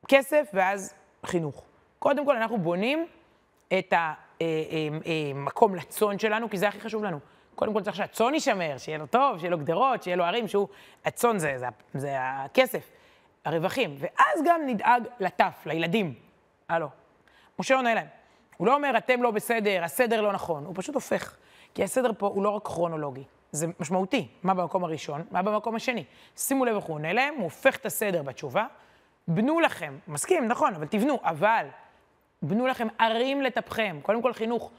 כסף 0.08 0.50
ואז 0.54 0.94
חינוך. 1.26 1.64
קודם 2.00 2.26
כל, 2.26 2.36
אנחנו 2.36 2.58
בונים 2.58 3.08
את 3.68 3.94
המקום 3.94 5.72
אה, 5.74 5.78
אה, 5.78 5.82
אה, 5.82 5.88
לצאן 5.88 6.20
שלנו, 6.20 6.50
כי 6.50 6.58
זה 6.58 6.68
הכי 6.68 6.80
חשוב 6.80 7.04
לנו. 7.04 7.20
קודם 7.56 7.74
כל 7.74 7.82
צריך 7.82 7.96
שהצאן 7.96 8.34
יישמר, 8.34 8.78
שיהיה 8.78 8.98
לו 8.98 9.08
טוב, 9.08 9.38
שיהיה 9.38 9.52
לו 9.52 9.58
גדרות, 9.58 10.04
שיהיה 10.04 10.18
לו 10.18 10.24
ערים, 10.24 10.48
שהוא... 10.48 10.68
הצאן 11.06 11.38
זה, 11.38 11.54
זה, 11.58 11.68
זה 11.94 12.16
הכסף, 12.20 12.92
הרווחים. 13.46 13.96
ואז 14.00 14.42
גם 14.46 14.62
נדאג 14.66 15.04
לטף, 15.20 15.64
לילדים. 15.66 16.14
הלו. 16.70 16.88
משה 17.60 17.76
עונה 17.76 17.94
להם. 17.94 18.08
הוא 18.58 18.68
לא 18.68 18.76
אומר, 18.76 18.98
אתם 18.98 19.24
לא 19.24 19.32
בסדר, 19.32 19.84
הסדר 19.84 20.22
לא 20.22 20.32
נכון, 20.32 20.66
הוא 20.66 20.74
פשוט 20.78 20.96
הופך. 20.96 21.36
כי 21.74 21.84
הסדר 21.84 22.12
פה 22.18 22.28
הוא 22.28 22.44
לא 22.44 22.50
רק 22.50 22.66
כרונולוגי. 22.66 23.24
זה 23.52 23.68
משמעותי, 23.80 24.28
מה 24.44 24.54
במקום 24.54 24.84
הראשון, 24.84 25.24
מה 25.32 25.42
במקום 25.42 25.76
השני. 25.76 26.04
שימו 26.38 26.66
לב 26.66 26.76
איך 26.76 26.86
הוא 26.86 26.96
עונה 26.96 27.14
להם, 27.14 27.34
הוא 27.36 27.44
הופך 27.44 27.76
את 27.76 27.86
הסדר 27.86 28.24
בתשובה. 28.24 28.66
בנו 29.28 29.60
לכם, 29.60 29.98
מסכים, 30.08 30.48
נכון, 30.48 30.76
אבל 30.76 30.86
תבנו, 30.86 31.20
אבל 31.24 31.68
בנו 32.42 32.68
לכם 32.68 32.88
ערים 33.00 33.42
לטפכם, 33.42 34.00
קודם 34.02 34.22
כל 34.22 34.34
חינוך, 34.34 34.72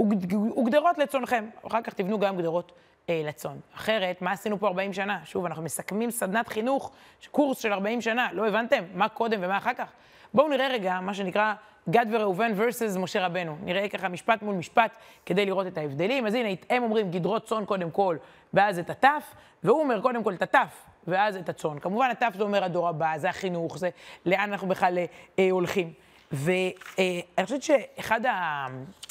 וגדרות 0.00 0.98
לצונכם, 0.98 1.48
אחר 1.66 1.82
כך 1.82 1.94
תבנו 1.94 2.18
גם 2.18 2.36
גדרות 2.36 2.72
אה, 3.08 3.22
לצון. 3.24 3.60
אחרת, 3.74 4.22
מה 4.22 4.32
עשינו 4.32 4.58
פה 4.58 4.66
40 4.66 4.92
שנה? 4.92 5.20
שוב, 5.24 5.46
אנחנו 5.46 5.62
מסכמים 5.62 6.10
סדנת 6.10 6.48
חינוך, 6.48 6.92
קורס 7.30 7.58
של 7.58 7.72
40 7.72 8.00
שנה, 8.00 8.28
לא 8.32 8.48
הבנתם? 8.48 8.84
מה 8.94 9.08
קודם 9.08 9.38
ומה 9.42 9.56
אחר 9.58 9.74
כך? 9.74 9.92
בואו 10.34 10.48
נראה 10.48 10.68
רגע 10.68 11.00
מה 11.00 11.14
שנקרא 11.14 11.54
גד 11.88 12.06
וראובן 12.10 12.52
versus 12.52 12.98
משה 12.98 13.26
רבנו. 13.26 13.56
נראה 13.62 13.88
ככה 13.88 14.08
משפט 14.08 14.42
מול 14.42 14.54
משפט 14.54 14.96
כדי 15.26 15.46
לראות 15.46 15.66
את 15.66 15.78
ההבדלים. 15.78 16.26
אז 16.26 16.34
הנה, 16.34 16.48
הם 16.70 16.82
אומרים 16.82 17.10
גדרות 17.10 17.44
צאן 17.44 17.64
קודם 17.64 17.90
כל, 17.90 18.16
ואז 18.54 18.78
את 18.78 18.90
הטף, 18.90 19.34
והוא 19.64 19.80
אומר 19.80 20.00
קודם 20.00 20.24
כל 20.24 20.34
את 20.34 20.42
הטף, 20.42 20.82
ואז 21.06 21.36
את 21.36 21.48
הצאן. 21.48 21.78
כמובן, 21.78 22.08
הטף 22.10 22.32
זה 22.36 22.42
אומר 22.42 22.64
הדור 22.64 22.88
הבא, 22.88 23.18
זה 23.18 23.28
החינוך, 23.28 23.78
זה 23.78 23.90
לאן 24.26 24.52
אנחנו 24.52 24.68
בכלל 24.68 24.98
אה, 25.38 25.48
הולכים. 25.50 25.92
ואני 26.32 27.22
אה, 27.38 27.44
חושבת 27.44 27.62
שאחד 27.62 28.26
ה... 28.26 28.66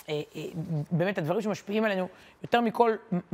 אה, 0.10 0.22
אה, 0.36 0.42
באמת 0.92 1.18
הדברים 1.18 1.42
שמשפיעים 1.42 1.84
עלינו 1.86 2.08
יותר 2.44 2.62
מכל 2.62 2.92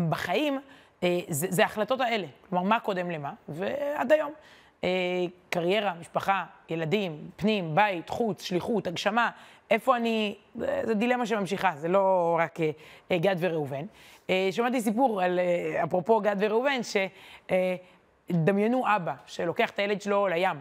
בחיים, 0.09 0.59
אה, 1.03 1.19
זה, 1.29 1.47
זה 1.49 1.61
ההחלטות 1.61 2.01
האלה. 2.01 2.27
כלומר, 2.49 2.67
מה 2.67 2.79
קודם 2.79 3.11
למה, 3.11 3.33
ועד 3.49 4.11
היום. 4.11 4.31
אה, 4.83 4.89
קריירה, 5.49 5.93
משפחה, 5.99 6.45
ילדים, 6.69 7.29
פנים, 7.35 7.75
בית, 7.75 8.09
חוץ, 8.09 8.41
שליחות, 8.43 8.87
הגשמה, 8.87 9.29
איפה 9.71 9.97
אני, 9.97 10.35
זו 10.83 10.93
דילמה 10.93 11.25
שממשיכה, 11.25 11.71
זה 11.75 11.87
לא 11.87 12.37
רק 12.39 12.59
אה, 12.59 12.71
אה, 13.11 13.17
גד 13.17 13.35
וראובן. 13.39 13.85
שמעתי 14.51 14.81
סיפור 14.81 15.21
על, 15.21 15.39
אפרופו 15.83 16.21
גד 16.21 16.35
וראובן, 16.39 16.79
שדמיינו 18.29 18.83
אבא 18.95 19.13
שלוקח 19.25 19.69
את 19.69 19.79
הילד 19.79 20.01
שלו 20.01 20.27
לים, 20.27 20.57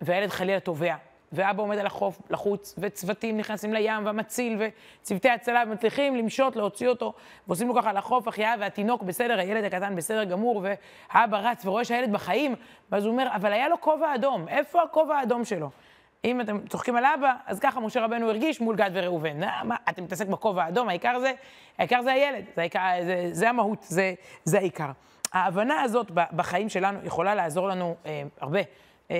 והילד 0.00 0.30
חלילה 0.30 0.60
טובע, 0.60 0.96
ואבא 1.36 1.62
עומד 1.62 1.78
על 1.78 1.86
החוף 1.86 2.22
לחוץ, 2.30 2.74
וצוותים 2.78 3.36
נכנסים 3.36 3.74
לים, 3.74 4.06
והמציל, 4.06 4.58
וצוותי 4.58 5.30
הצלה, 5.30 5.62
ומצליחים 5.66 6.16
למשות, 6.16 6.56
להוציא 6.56 6.88
אותו, 6.88 7.12
ועושים 7.46 7.68
לו 7.68 7.74
ככה 7.74 7.92
לחוף 7.92 8.28
החייאה, 8.28 8.54
והתינוק 8.60 9.02
בסדר, 9.02 9.38
הילד 9.38 9.64
הקטן 9.64 9.96
בסדר 9.96 10.24
גמור, 10.24 10.62
והאבא 10.62 11.38
רץ 11.38 11.66
ורואה 11.66 11.84
שהילד 11.84 12.12
בחיים, 12.12 12.54
ואז 12.92 13.04
הוא 13.04 13.12
אומר, 13.12 13.28
אבל 13.34 13.52
היה 13.52 13.68
לו 13.68 13.80
כובע 13.80 14.14
אדום, 14.14 14.48
איפה 14.48 14.82
הכובע 14.82 15.16
האדום 15.16 15.44
שלו? 15.44 15.70
אם 16.24 16.40
אתם 16.40 16.66
צוחקים 16.68 16.96
על 16.96 17.04
אבא, 17.04 17.34
אז 17.46 17.60
ככה 17.60 17.80
משה 17.80 18.04
רבנו 18.04 18.28
הרגיש 18.28 18.60
מול 18.60 18.76
גד 18.76 18.90
וראובן. 18.92 19.40
מה, 19.64 19.76
אתה 19.88 20.02
מתעסק 20.02 20.26
בכובע 20.26 20.64
האדום, 20.64 20.88
העיקר 20.88 21.20
זה, 21.20 21.32
העיקר 21.78 22.02
זה 22.02 22.12
הילד, 22.12 22.44
זה, 22.54 22.60
העיקר, 22.60 22.80
זה, 23.04 23.28
זה 23.32 23.48
המהות, 23.48 23.82
זה, 23.82 24.14
זה 24.44 24.58
העיקר. 24.58 24.90
ההבנה 25.32 25.82
הזאת 25.82 26.10
בחיים 26.10 26.68
שלנו 26.68 26.98
יכולה 27.04 27.34
לעזור 27.34 27.68
לנו 27.68 27.96
אה, 28.06 28.22
הרבה. 28.40 28.60
אה, 29.10 29.16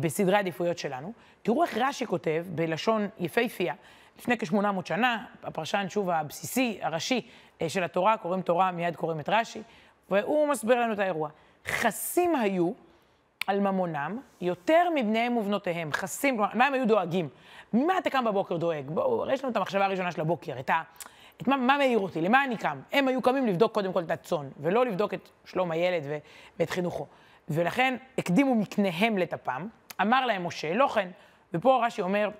בסדרי 0.00 0.36
העדיפויות 0.36 0.78
שלנו. 0.78 1.12
תראו 1.42 1.62
איך 1.62 1.78
רש"י 1.80 2.06
כותב, 2.06 2.44
בלשון 2.48 3.08
יפהפייה, 3.18 3.74
לפני 4.18 4.38
כ-800 4.38 4.56
שנה, 4.84 5.24
הפרשן, 5.42 5.86
שוב, 5.88 6.10
הבסיסי, 6.10 6.78
הראשי 6.82 7.26
אה, 7.62 7.68
של 7.68 7.84
התורה, 7.84 8.16
קוראים 8.16 8.42
תורה, 8.42 8.70
מיד 8.72 8.96
קוראים 8.96 9.20
את 9.20 9.28
רש"י, 9.28 9.62
והוא 10.10 10.48
מסביר 10.48 10.80
לנו 10.80 10.92
את 10.92 10.98
האירוע. 10.98 11.28
חסים 11.66 12.36
היו 12.36 12.72
על 13.46 13.60
ממונם 13.60 14.18
יותר 14.40 14.88
מבניהם 14.94 15.36
ובנותיהם. 15.36 15.92
חסים, 15.92 16.36
כלומר, 16.36 16.50
מה 16.54 16.66
הם 16.66 16.74
היו 16.74 16.86
דואגים? 16.86 17.28
ממה 17.72 17.98
אתה 17.98 18.10
קם 18.10 18.24
בבוקר 18.24 18.56
דואג? 18.56 18.84
בואו, 18.86 19.30
יש 19.30 19.44
לנו 19.44 19.52
את 19.52 19.56
המחשבה 19.56 19.84
הראשונה 19.84 20.12
של 20.12 20.20
הבוקר, 20.20 20.58
את 20.60 20.70
ה... 20.70 20.82
את 21.36 21.48
מה, 21.48 21.56
מה 21.56 21.76
מעיר 21.78 21.98
אותי? 21.98 22.20
למה 22.20 22.44
אני 22.44 22.56
קם? 22.56 22.80
הם 22.92 23.08
היו 23.08 23.22
קמים 23.22 23.46
לבדוק 23.46 23.72
קודם 23.72 23.92
כל 23.92 24.02
את 24.02 24.10
הצאן, 24.10 24.48
ולא 24.60 24.86
לבדוק 24.86 25.14
את 25.14 25.28
שלום 25.44 25.70
הילד 25.70 26.02
ואת 26.58 26.70
חינוכו. 26.70 27.06
ולכן 27.48 27.96
הקדימו 28.18 28.54
מקניהם 28.54 29.18
לטפם, 29.18 29.68
אמר 30.00 30.26
להם 30.26 30.46
משה, 30.46 30.74
לא 30.74 30.88
כן. 30.88 31.08
ופה 31.52 31.80
רש"י 31.86 32.02
אומר 32.02 32.30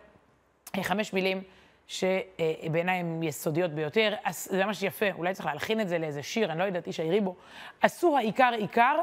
אה, 0.76 0.82
חמש 0.82 1.12
מילים 1.12 1.42
שבעיניי 1.86 2.98
הן 2.98 3.22
יסודיות 3.22 3.70
ביותר. 3.70 4.14
זה 4.30 4.64
ממש 4.64 4.82
יפה, 4.82 5.06
אולי 5.12 5.34
צריך 5.34 5.46
להלחין 5.46 5.80
את 5.80 5.88
זה 5.88 5.98
לאיזה 5.98 6.22
שיר, 6.22 6.52
אני 6.52 6.58
לא 6.58 6.64
יודעת, 6.64 6.86
איש 6.86 7.00
העירי 7.00 7.20
בו. 7.20 7.36
עשו 7.80 8.16
העיקר 8.16 8.50
עיקר 8.58 8.96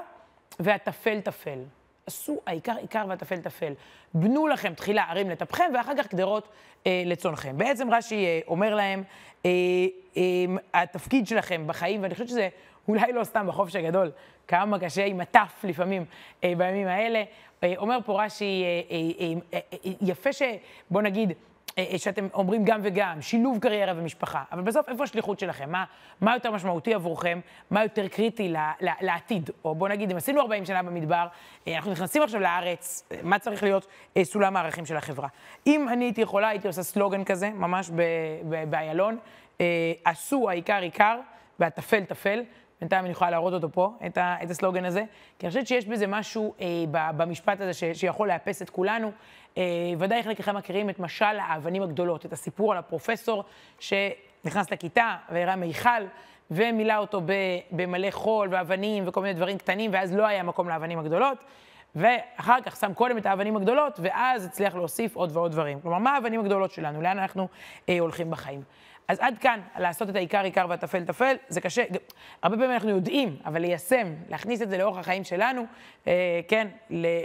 והטפל 0.60 1.22
טפל. 1.22 1.60
עשו 2.08 2.42
העיקר 2.46 2.76
עיקר 2.78 3.06
והטפל 3.10 3.42
טפל. 3.42 3.74
בנו 4.14 4.48
לכם 4.48 4.74
תחילה 4.74 5.04
ערים 5.10 5.30
לטפכם 5.30 5.72
ואחר 5.74 5.92
כך 5.98 6.14
גדרות 6.14 6.50
אה, 6.88 7.04
לצונכם. 7.06 7.58
בעצם 7.58 7.94
רש"י 7.94 8.26
אה, 8.26 8.40
אומר 8.48 8.76
להם, 8.76 9.04
אה, 9.46 9.52
אה, 10.18 10.82
התפקיד 10.82 11.28
שלכם 11.28 11.68
בחיים, 11.68 12.04
ואני 12.04 12.14
חושבת 12.14 12.30
שזה 12.30 12.50
אולי 12.88 13.14
לא 13.14 13.24
סתם 13.24 13.48
בחופש 13.48 13.76
הגדול, 13.76 14.12
כמה 14.48 14.80
קשה 14.80 15.06
עם 15.06 15.22
הטף 15.22 15.60
לפעמים 15.64 16.06
אה, 16.44 16.54
בימים 16.58 16.88
האלה. 16.88 17.24
אה, 17.64 17.74
אומר 17.78 17.98
פה 18.06 18.24
רש"י, 18.24 18.64
אה, 18.64 18.82
אה, 18.92 19.34
אה, 19.54 19.60
אה, 19.86 19.92
יפה. 20.02 20.30
בוא 20.90 21.02
נגיד, 21.02 21.34
שאתם 21.98 22.28
אומרים 22.34 22.66
גם 22.66 22.80
וגם, 22.84 23.22
שילוב 23.22 23.60
קריירה 23.60 23.94
ומשפחה, 23.96 24.44
אבל 24.52 24.62
בסוף 24.62 24.90
איפה 24.90 25.04
השליחות 25.04 25.40
שלכם? 25.40 25.72
מה, 25.72 25.84
מה 26.22 26.34
יותר 26.34 26.52
משמעותי 26.52 26.94
עבורכם? 26.94 27.40
מה 27.72 27.84
יותר 27.84 28.08
קריטי 28.08 28.50
ל, 28.50 28.58
ל, 28.82 28.88
לעתיד? 29.02 29.50
או 29.66 29.76
בוא 29.76 29.90
נגיד, 29.90 30.12
אם 30.12 30.18
עשינו 30.18 30.42
40 30.42 30.66
שנה 30.66 30.84
במדבר, 30.84 31.28
אנחנו 31.68 31.92
נכנסים 31.92 32.24
עכשיו 32.24 32.42
לארץ, 32.42 33.10
מה 33.24 33.40
צריך 33.40 33.64
להיות 33.64 33.88
סולם 34.24 34.58
הערכים 34.58 34.86
של 34.86 34.98
החברה? 34.98 35.28
אם 35.68 35.90
אני 35.90 36.06
הייתי 36.06 36.22
יכולה, 36.22 36.48
הייתי 36.48 36.68
עושה 36.68 36.84
סלוגן 36.84 37.24
כזה, 37.24 37.50
ממש 37.50 37.92
באיילון, 38.70 39.18
עשו 40.06 40.50
העיקר 40.50 40.82
עיקר 40.82 41.20
והטפל 41.60 42.04
טפל, 42.04 42.44
בינתיים 42.84 43.06
אני 43.06 43.12
יכולה 43.12 43.32
להראות 43.32 43.54
אותו 43.54 43.72
פה, 43.72 43.94
את, 44.06 44.18
ה, 44.18 44.36
את 44.44 44.50
הסלוגן 44.50 44.86
הזה, 44.86 45.04
כי 45.40 45.46
אני 45.46 45.50
חושבת 45.50 45.68
שיש 45.68 45.86
בזה 45.86 46.08
משהו 46.08 46.54
אה, 46.62 46.68
במשפט 47.18 47.62
הזה 47.62 47.74
ש, 47.74 47.84
שיכול 47.94 48.28
לאפס 48.28 48.62
את 48.62 48.70
כולנו. 48.70 49.12
אה, 49.58 49.64
ודאי 49.98 50.24
חלקכם 50.24 50.56
מכירים 50.56 50.90
את 50.90 51.00
משל 51.00 51.40
האבנים 51.40 51.84
הגדולות, 51.84 52.26
את 52.26 52.34
הסיפור 52.34 52.72
על 52.72 52.78
הפרופסור 52.78 53.44
שנכנס 53.80 54.72
לכיתה 54.72 55.16
והראה 55.30 55.56
מיכל. 55.56 55.90
ומילא 56.52 56.98
אותו 56.98 57.22
במלא 57.72 58.12
חול 58.12 58.48
ואבנים 58.52 59.04
וכל 59.08 59.22
מיני 59.22 59.34
דברים 59.34 59.58
קטנים, 59.58 59.92
ואז 59.94 60.16
לא 60.16 60.26
היה 60.26 60.44
מקום 60.44 60.70
לאבנים 60.70 61.00
הגדולות. 61.00 61.44
ואחר 61.96 62.62
כך 62.66 62.76
שם 62.76 62.94
קודם 62.94 63.18
את 63.18 63.26
האבנים 63.26 63.56
הגדולות, 63.56 64.00
ואז 64.04 64.46
הצליח 64.46 64.76
להוסיף 64.76 65.16
עוד 65.16 65.38
ועוד 65.38 65.52
דברים. 65.52 65.82
כלומר, 65.82 65.98
מה 65.98 66.16
האבנים 66.16 66.40
הגדולות 66.40 66.72
שלנו? 66.72 67.02
לאן 67.02 67.20
אנחנו 67.20 67.48
אה, 67.90 68.00
הולכים 68.00 68.32
בחיים? 68.32 68.62
אז 69.08 69.20
עד 69.20 69.38
כאן, 69.38 69.60
לעשות 69.80 70.10
את 70.10 70.16
העיקר 70.16 70.44
עיקר 70.44 70.66
והטפל 70.70 71.04
טפל, 71.04 71.36
זה 71.48 71.62
קשה. 71.62 71.84
הרבה 72.44 72.56
פעמים 72.56 72.72
אנחנו 72.72 72.90
יודעים, 72.90 73.38
אבל 73.46 73.62
ליישם, 73.62 74.14
להכניס 74.30 74.62
את 74.62 74.70
זה 74.70 74.78
לאורך 74.78 74.98
החיים 74.98 75.24
שלנו, 75.24 75.66
אה, 76.08 76.40
כן, 76.48 76.68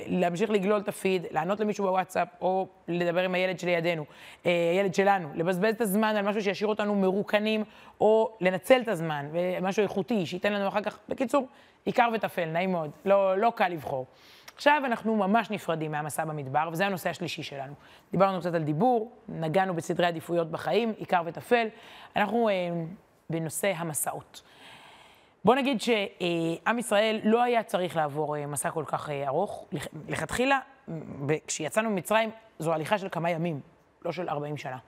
להמשיך 0.06 0.50
לגלול 0.50 0.80
את 0.80 0.88
הפיד, 0.88 1.26
לענות 1.30 1.60
למישהו 1.60 1.84
בוואטסאפ, 1.84 2.28
או 2.40 2.66
לדבר 2.88 3.24
עם 3.24 3.34
הילד 3.34 3.58
שלידינו, 3.58 4.04
אה, 4.46 4.70
הילד 4.72 4.94
שלנו, 4.94 5.28
לבזבז 5.34 5.74
את 5.74 5.80
הזמן 5.80 6.16
על 6.16 6.24
משהו 6.24 6.42
שישאיר 6.42 6.68
אותנו 6.68 6.94
מרוקנים, 6.94 7.64
או 8.00 8.36
לנצל 8.40 8.80
את 8.80 8.88
הזמן, 8.88 9.26
משהו 9.62 9.82
איכותי, 9.82 10.26
שייתן 10.26 10.52
לנו 10.52 10.68
אחר 10.68 10.80
כך, 10.80 10.98
בקיצור, 11.08 11.48
עיקר 11.84 12.08
וטפל, 12.14 12.44
נעים 12.44 12.72
מאוד, 12.72 12.90
לא, 13.04 13.38
לא 13.38 13.52
קל 13.56 13.68
לבחור. 13.68 14.06
עכשיו 14.58 14.82
אנחנו 14.84 15.16
ממש 15.16 15.50
נפרדים 15.50 15.92
מהמסע 15.92 16.24
במדבר, 16.24 16.68
וזה 16.72 16.86
הנושא 16.86 17.10
השלישי 17.10 17.42
שלנו. 17.42 17.74
דיברנו 18.10 18.40
קצת 18.40 18.54
על 18.54 18.62
דיבור, 18.62 19.12
נגענו 19.28 19.74
בסדרי 19.74 20.06
עדיפויות 20.06 20.50
בחיים, 20.50 20.92
עיקר 20.96 21.22
וטפל. 21.26 21.68
אנחנו 22.16 22.48
אה, 22.48 22.54
בנושא 23.30 23.72
המסעות. 23.76 24.42
בוא 25.44 25.54
נגיד 25.54 25.80
שעם 25.80 26.78
ישראל 26.78 27.20
לא 27.24 27.42
היה 27.42 27.62
צריך 27.62 27.96
לעבור 27.96 28.36
אה, 28.36 28.46
מסע 28.46 28.70
כל 28.70 28.84
כך 28.86 29.10
אה, 29.10 29.28
ארוך. 29.28 29.66
לכתחילה, 30.08 30.58
כשיצאנו 31.46 31.90
ממצרים, 31.90 32.30
זו 32.58 32.72
הליכה 32.72 32.98
של 32.98 33.08
כמה 33.08 33.30
ימים, 33.30 33.60
לא 34.04 34.12
של 34.12 34.28
40 34.28 34.56
שנה. 34.56 34.78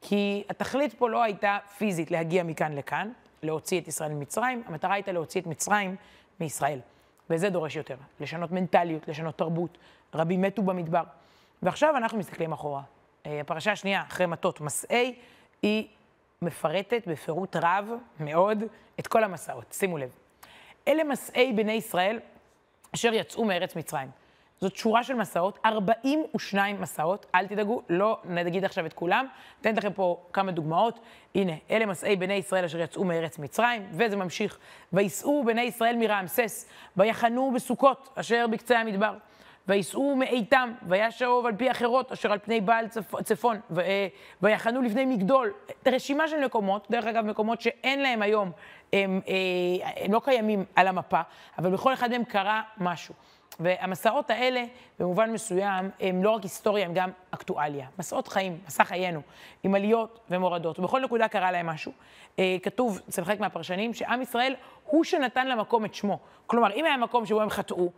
כי 0.00 0.44
התכלית 0.50 0.94
פה 0.94 1.10
לא 1.10 1.22
הייתה 1.22 1.58
פיזית 1.78 2.10
להגיע 2.10 2.42
מכאן 2.42 2.72
לכאן, 2.72 3.10
להוציא 3.42 3.80
את 3.80 3.88
ישראל 3.88 4.12
ממצרים, 4.12 4.62
המטרה 4.66 4.94
הייתה 4.94 5.12
להוציא 5.12 5.40
את 5.40 5.46
מצרים 5.46 5.96
מישראל. 6.40 6.78
וזה 7.30 7.50
דורש 7.50 7.76
יותר. 7.76 7.96
לשנות 8.20 8.52
מנטליות, 8.52 9.08
לשנות 9.08 9.38
תרבות. 9.38 9.78
רבים 10.14 10.42
מתו 10.42 10.62
במדבר. 10.62 11.02
ועכשיו 11.62 11.96
אנחנו 11.96 12.18
מסתכלים 12.18 12.52
אחורה. 12.52 12.82
אה, 13.26 13.40
הפרשה 13.40 13.72
השנייה, 13.72 14.02
אחרי 14.08 14.26
מטות 14.26 14.60
מסעי, 14.60 15.14
היא 15.62 15.88
מפרטת 16.42 17.08
בפירוט 17.08 17.56
רב 17.56 17.88
מאוד 18.20 18.62
את 19.00 19.06
כל 19.06 19.24
המסעות. 19.24 19.72
שימו 19.72 19.98
לב. 19.98 20.10
אלה 20.88 21.04
מסעי 21.04 21.52
בני 21.52 21.72
ישראל 21.72 22.20
אשר 22.94 23.14
יצאו 23.14 23.44
מארץ 23.44 23.76
מצרים. 23.76 24.10
זאת 24.60 24.76
שורה 24.76 25.04
של 25.04 25.14
מסעות, 25.14 25.58
42 25.66 26.80
מסעות, 26.80 27.26
אל 27.34 27.46
תדאגו, 27.46 27.82
לא 27.88 28.18
נגיד 28.24 28.64
עכשיו 28.64 28.86
את 28.86 28.92
כולם. 28.92 29.26
אתן 29.60 29.76
לכם 29.76 29.92
פה 29.92 30.22
כמה 30.32 30.52
דוגמאות. 30.52 31.00
הנה, 31.34 31.52
אלה 31.70 31.86
מסעי 31.86 32.16
בני 32.16 32.34
ישראל 32.34 32.64
אשר 32.64 32.80
יצאו 32.80 33.04
מארץ 33.04 33.38
מצרים, 33.38 33.86
וזה 33.92 34.16
ממשיך. 34.16 34.58
וייסעו 34.92 35.44
בני 35.46 35.62
ישראל 35.62 35.96
מרעמסס, 35.96 36.68
ויחנו 36.96 37.52
בסוכות 37.54 38.08
אשר 38.14 38.46
בקצה 38.46 38.78
המדבר. 38.78 39.14
וייסעו 39.68 40.16
מאיתם, 40.16 40.72
וישאוב 40.82 41.46
על 41.46 41.56
פי 41.56 41.70
אחרות 41.70 42.12
אשר 42.12 42.32
על 42.32 42.38
פני 42.38 42.60
בעל 42.60 42.88
צפ... 42.88 43.22
צפון, 43.22 43.60
ו... 43.70 43.80
ויחנו 44.42 44.82
לפני 44.82 45.04
מגדול. 45.04 45.52
רשימה 45.86 46.28
של 46.28 46.44
מקומות, 46.44 46.86
דרך 46.90 47.04
אגב, 47.04 47.24
מקומות 47.24 47.60
שאין 47.60 48.02
להם 48.02 48.22
היום, 48.22 48.50
הם, 48.92 49.20
אה, 49.28 50.04
הם 50.04 50.12
לא 50.12 50.20
קיימים 50.24 50.64
על 50.76 50.88
המפה, 50.88 51.20
אבל 51.58 51.70
בכל 51.70 51.92
אחד 51.94 52.10
מהם 52.10 52.24
קרה 52.24 52.62
משהו. 52.78 53.14
והמסעות 53.60 54.30
האלה, 54.30 54.64
במובן 54.98 55.30
מסוים, 55.30 55.90
הם 56.00 56.22
לא 56.22 56.30
רק 56.30 56.42
היסטוריה, 56.42 56.86
הם 56.86 56.94
גם 56.94 57.10
אקטואליה. 57.30 57.86
מסעות 57.98 58.28
חיים, 58.28 58.58
מסע 58.66 58.84
חיינו, 58.84 59.20
עם 59.62 59.74
עליות 59.74 60.20
ומורדות. 60.30 60.78
ובכל 60.78 61.00
נקודה 61.00 61.28
קרה 61.28 61.52
להם 61.52 61.66
משהו. 61.66 61.92
אה, 62.38 62.56
כתוב 62.62 63.00
אצל 63.08 63.24
חלק 63.24 63.40
מהפרשנים 63.40 63.94
שעם 63.94 64.22
ישראל 64.22 64.54
הוא 64.84 65.04
שנתן 65.04 65.48
למקום 65.48 65.84
את 65.84 65.94
שמו. 65.94 66.18
כלומר, 66.46 66.72
אם 66.72 66.84
היה 66.84 66.96
מקום 66.96 67.26
שבו 67.26 67.40
הם 67.40 67.50
חטאו, 67.50 67.90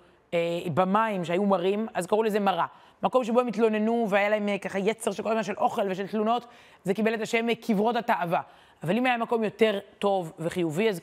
במים 0.74 1.24
שהיו 1.24 1.46
מרים, 1.46 1.86
אז 1.94 2.06
קראו 2.06 2.22
לזה 2.22 2.40
מרה. 2.40 2.66
מקום 3.02 3.24
שבו 3.24 3.40
הם 3.40 3.46
התלוננו 3.46 4.06
והיה 4.08 4.28
להם 4.28 4.48
אה, 4.48 4.58
ככה 4.58 4.78
יצר 4.78 5.12
של 5.12 5.22
כל 5.22 5.28
הזמן 5.28 5.42
של 5.42 5.54
אוכל 5.56 5.82
ושל 5.90 6.06
תלונות, 6.06 6.46
זה 6.84 6.94
קיבל 6.94 7.14
את 7.14 7.20
השם 7.20 7.54
קברות 7.54 7.96
התאווה. 7.96 8.40
אבל 8.82 8.96
אם 8.96 9.06
היה 9.06 9.16
מקום 9.16 9.44
יותר 9.44 9.78
טוב 9.98 10.32
וחיובי, 10.38 10.88
אז 10.88 11.00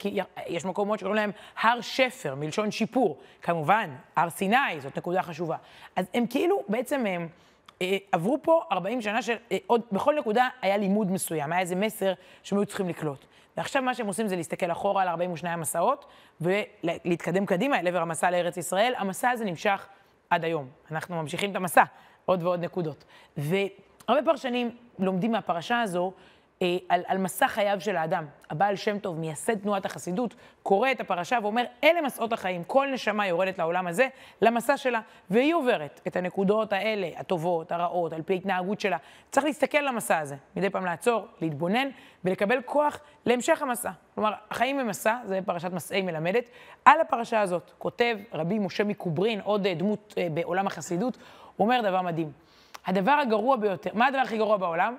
יש 0.48 0.66
מקומות 0.66 1.00
שקוראים 1.00 1.16
להם 1.16 1.32
הר 1.62 1.82
שפר, 1.82 2.36
מלשון 2.36 2.72
שיפור. 2.72 3.18
כמובן, 3.42 3.90
הר 4.16 4.30
סיני, 4.30 4.82
זאת 4.82 4.98
נקודה 4.98 5.22
חשובה. 5.24 5.58
אז 5.96 6.06
הם 6.13 6.28
כאילו, 6.28 6.63
בעצם 6.68 7.06
הם 7.06 7.28
אה, 7.82 7.98
עברו 8.12 8.38
פה 8.42 8.62
40 8.72 9.02
שנה 9.02 9.22
של, 9.22 9.36
אה, 9.52 9.58
עוד, 9.68 9.82
בכל 9.92 10.16
נקודה 10.20 10.50
היה 10.62 10.78
לימוד 10.78 11.12
מסוים, 11.12 11.52
היה 11.52 11.62
איזה 11.62 11.76
מסר 11.76 12.13
שהם 12.44 12.58
היו 12.58 12.66
צריכים 12.66 12.90
לקלוט. 12.90 13.26
ועכשיו 13.58 13.82
מה 13.82 13.93
שהם 13.93 14.08
עושים 14.08 14.28
זה 14.28 14.36
להסתכל 14.36 14.72
אחורה 14.72 15.02
על 15.02 15.08
42 15.08 15.60
המסעות, 15.60 16.06
ולהתקדם 16.41 17.46
קדימה 17.46 17.80
אל 17.80 17.88
עבר 17.88 18.02
המסע 18.02 18.32
לארץ 18.32 18.58
ישראל. 18.58 18.93
המסע 18.98 19.30
הזה 19.30 19.46
נמשך 19.46 19.88
עד 20.30 20.43
היום. 20.43 20.67
אנחנו 20.91 21.22
ממשיכים 21.22 21.52
את 21.52 21.56
המסע, 21.56 21.84
עוד 22.26 22.43
ועוד 22.43 22.63
נקודות. 22.63 23.06
והרבה 23.38 24.22
פרשנים 24.26 24.76
לומדים 25.00 25.32
מהפרשה 25.32 25.82
הזו, 25.82 26.13
אה, 26.62 26.78
על, 26.89 27.02
על 27.08 27.17
מסע 27.17 27.48
חייו 27.48 27.82
של 27.82 27.98
האדם. 27.98 28.26
הבעל 28.50 28.76
שם 28.76 29.00
טוב, 29.00 29.20
מייסד 29.20 29.56
תנועת 29.56 29.86
החסידות, 29.86 30.36
קורא 30.63 30.91
את 30.91 31.00
הפרשה 31.00 31.39
ואומר, 31.41 31.63
אלה 31.84 32.02
מסעות 32.02 32.34
החיים. 32.34 32.63
כל 32.63 32.88
נשמה 32.93 33.28
יורדת 33.28 33.58
לעולם 33.58 33.88
הזה, 33.88 34.08
למסע 34.41 34.78
שלה, 34.78 35.00
והיא 35.30 35.56
עוברת 35.56 36.02
את 36.08 36.15
הנקודות 36.15 36.74
האלה, 36.74 37.10
הטובות, 37.17 37.72
הרעות, 37.72 38.13
על 38.13 38.22
פי 38.22 38.34
ההתנהגות 38.34 38.80
שלה. 38.80 38.98
צריך 39.32 39.46
להסתכל 39.46 39.78
למסע 39.78 40.20
הזה, 40.20 40.36
מדי 40.56 40.70
פעם 40.70 40.86
לעצור, 40.86 41.28
להתבונן 41.41 41.88
ולקבל 42.24 42.62
כוח 42.65 43.00
להמשך 43.26 43.62
המסע. 43.62 43.91
כלומר, 44.15 44.34
החיים 44.52 44.80
הם 44.80 44.88
מסע, 44.88 45.17
זה 45.26 45.39
פרשת 45.46 45.72
מסעי 45.74 46.02
מלמדת. 46.02 46.50
על 46.86 47.02
הפרשה 47.02 47.41
הזאת 47.41 47.72
כותב 47.78 48.17
רבי 48.34 48.60
משה 48.60 48.84
מקוברין, 48.84 49.39
עוד 49.43 49.67
דמות 49.67 50.13
אה, 50.17 50.28
בעולם 50.34 50.67
החסידות, 50.67 51.17
הוא 51.56 51.65
אומר 51.65 51.82
דבר 51.82 52.02
מדהים. 52.02 52.32
הדבר 52.86 53.12
הגרוע 53.12 53.56
ביותר, 53.56 53.89
מה 53.93 54.08
הדבר 54.08 54.20
הכי 54.20 54.38
גרוע 54.38 54.58
בעולם? 54.58 54.96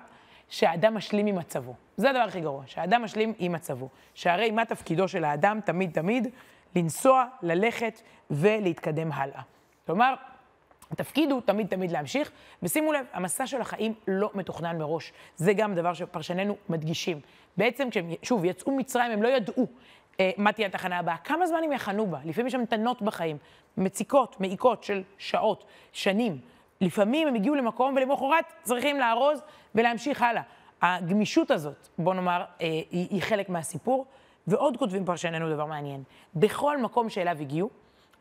שהאדם 0.49 0.93
משלים 0.93 1.27
עם 1.27 1.35
מצבו. 1.35 1.73
זה 1.97 2.09
הדבר 2.09 2.21
הכי 2.21 2.41
גרוע, 2.41 2.63
שהאדם 2.65 3.03
משלים 3.03 3.33
עם 3.39 3.51
מצבו. 3.51 3.89
שהרי 4.13 4.51
מה 4.51 4.65
תפקידו 4.65 5.07
של 5.07 5.23
האדם 5.23 5.59
תמיד 5.65 5.91
תמיד? 5.93 6.27
לנסוע, 6.75 7.25
ללכת 7.41 8.01
ולהתקדם 8.31 9.11
הלאה. 9.11 9.41
כלומר, 9.85 10.13
התפקיד 10.91 11.31
הוא 11.31 11.41
תמיד 11.41 11.67
תמיד 11.67 11.91
להמשיך, 11.91 12.31
ושימו 12.63 12.93
לב, 12.93 13.05
המסע 13.13 13.47
של 13.47 13.61
החיים 13.61 13.93
לא 14.07 14.29
מתוכנן 14.33 14.77
מראש. 14.77 15.13
זה 15.35 15.53
גם 15.53 15.75
דבר 15.75 15.93
שפרשנינו 15.93 16.55
מדגישים. 16.69 17.19
בעצם 17.57 17.89
כשהם, 17.89 18.09
שוב, 18.23 18.45
יצאו 18.45 18.71
מצרים, 18.71 19.11
הם 19.11 19.23
לא 19.23 19.27
ידעו 19.27 19.67
אה, 20.19 20.31
מה 20.37 20.51
תהיה 20.51 20.67
התחנה 20.67 20.99
הבאה. 20.99 21.17
כמה 21.17 21.47
זמן 21.47 21.59
הם 21.63 21.71
יחנו 21.71 22.07
בה? 22.07 22.19
לפעמים 22.25 22.47
יש 22.47 22.55
המתנות 22.55 23.01
בחיים, 23.01 23.37
מציקות, 23.77 24.41
מעיקות 24.41 24.83
של 24.83 25.03
שעות, 25.17 25.65
שנים. 25.91 26.37
לפעמים 26.81 27.27
הם 27.27 27.35
הגיעו 27.35 27.55
למקום 27.55 27.95
ולמחרת 27.95 28.45
צריכים 28.63 28.99
לארוז 28.99 29.41
ולהמשיך 29.75 30.21
הלאה. 30.21 30.41
הגמישות 30.81 31.51
הזאת, 31.51 31.87
בוא 31.97 32.13
נאמר, 32.13 32.43
אה, 32.61 32.67
היא, 32.67 33.07
היא 33.09 33.21
חלק 33.21 33.49
מהסיפור. 33.49 34.05
ועוד 34.49 34.77
כותבים 34.77 35.05
פרשנינו 35.05 35.53
דבר 35.53 35.65
מעניין. 35.65 36.03
בכל 36.35 36.77
מקום 36.77 37.09
שאליו 37.09 37.37
הגיעו, 37.41 37.69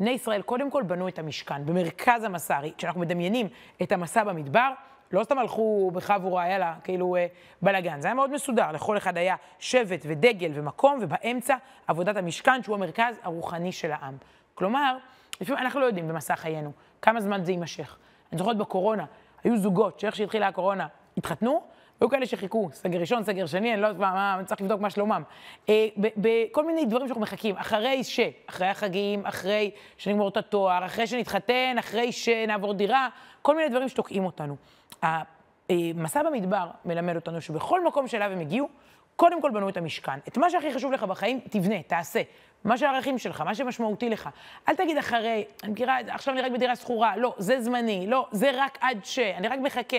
בני 0.01 0.11
ישראל 0.11 0.43
קודם 0.43 0.71
כל 0.71 0.83
בנו 0.83 1.09
את 1.09 1.19
המשכן, 1.19 1.67
במרכז 1.67 2.25
המסע. 2.25 2.61
כשאנחנו 2.79 3.01
מדמיינים 3.01 3.49
את 3.83 3.93
המסע 3.93 4.25
במדבר, 4.25 4.71
לא 5.13 5.25
סתם 5.25 5.39
הלכו 5.39 5.91
בחבורה, 5.95 6.49
יאללה, 6.49 6.75
כאילו 6.85 7.17
אה, 7.17 7.27
בלאגן. 7.63 8.01
זה 8.01 8.09
היה 8.09 8.15
מאוד 8.15 8.31
מסודר, 8.31 8.73
לכל 8.73 8.97
אחד 8.97 9.17
היה 9.17 9.37
שבט 9.59 10.01
ודגל 10.03 10.51
ומקום, 10.55 10.99
ובאמצע 11.03 11.57
עבודת 11.87 12.17
המשכן, 12.17 12.63
שהוא 12.63 12.75
המרכז 12.75 13.15
הרוחני 13.23 13.73
של 13.73 13.91
העם. 13.91 14.17
כלומר, 14.55 14.97
לפעמים 15.41 15.63
אנחנו 15.63 15.81
לא 15.81 15.87
יודעים 15.87 16.09
במסע 16.09 16.37
חיינו 16.37 16.73
כמה 17.03 17.21
זמן 17.21 17.45
זה 17.45 17.53
יימשך. 17.53 17.99
אני 18.33 18.39
זוכרת 18.39 18.57
בקורונה, 18.57 19.05
היו 19.45 19.59
זוגות 19.59 20.01
שאיך 20.01 20.17
שהתחילה 20.17 20.49
הקורונה, 20.49 20.87
התחתנו, 21.17 21.63
והיו 22.01 22.11
כאלה 22.11 22.27
שחיכו, 22.27 22.69
סגר 22.73 23.01
ראשון, 23.01 23.25
סגר 23.25 23.47
שני, 23.47 23.75
אני 23.75 23.83
לא 23.83 23.87
יודעת 23.87 24.01
מה, 24.01 24.35
אני 24.39 24.45
צריך 24.45 24.61
לבדוק 24.61 24.81
מה 24.81 24.91
שלומם. 24.91 25.23
אה, 25.69 25.87
בכל 25.97 26.67
מיני 26.67 26.85
דברים 26.85 27.07
שאנחנו 27.07 27.23
מחכים, 27.23 27.57
אחרי 27.57 28.05
ש, 28.05 28.21
אחרי 28.47 28.67
החגים, 28.67 29.27
אחרי 29.27 29.71
שנגמור 29.97 30.29
את 30.29 30.37
התואר, 30.37 30.87
אחרי 30.87 31.07
שנתחתן, 31.07 31.77
אחרי 31.79 32.13
שנעבור 32.13 32.75
דירה, 32.75 33.09
כל 33.43 33.57
מיני 33.57 33.69
דברים 33.69 33.89
שתוקעים 33.89 34.25
אותנו. 34.25 34.57
המסע 35.03 36.21
אה, 36.21 36.31
במדבר 36.31 36.71
מלמד 36.85 37.17
אותנו 37.17 37.41
שבכל 37.41 37.85
מקום 37.85 38.09
שאליו 38.09 38.33
הם 38.33 38.41
הגיעו, 38.41 38.69
קודם 39.19 39.43
כל 39.43 39.51
בנו 39.51 39.69
את 39.69 39.77
המשכן. 39.77 40.19
את 40.29 40.39
מה 40.39 40.51
שהכי 40.51 40.73
חשוב 40.73 40.93
לך 40.93 41.03
בחיים, 41.03 41.41
תבנה, 41.51 41.83
תעשה. 41.83 42.23
מה 42.65 42.79
שהערכים 42.79 43.19
שלך, 43.19 43.41
מה 43.41 43.55
שמשמעותי 43.55 44.09
לך. 44.09 44.29
אל 44.69 44.75
תגיד 44.75 44.99
אחרי, 44.99 45.45
אני 45.65 45.73
מכירה, 45.73 45.99
עכשיו 46.09 46.35
אני 46.35 46.43
רק 46.43 46.53
בדירה 46.53 46.77
שכורה, 46.77 47.17
לא, 47.17 47.35
זה 47.39 47.61
זמני, 47.61 48.07
לא, 48.07 48.27
זה 48.33 48.51
רק 48.55 48.79
עד 48.81 49.05
ש, 49.05 49.19
אני 49.19 49.49
רק 49.49 49.59
מחכה. 49.59 49.97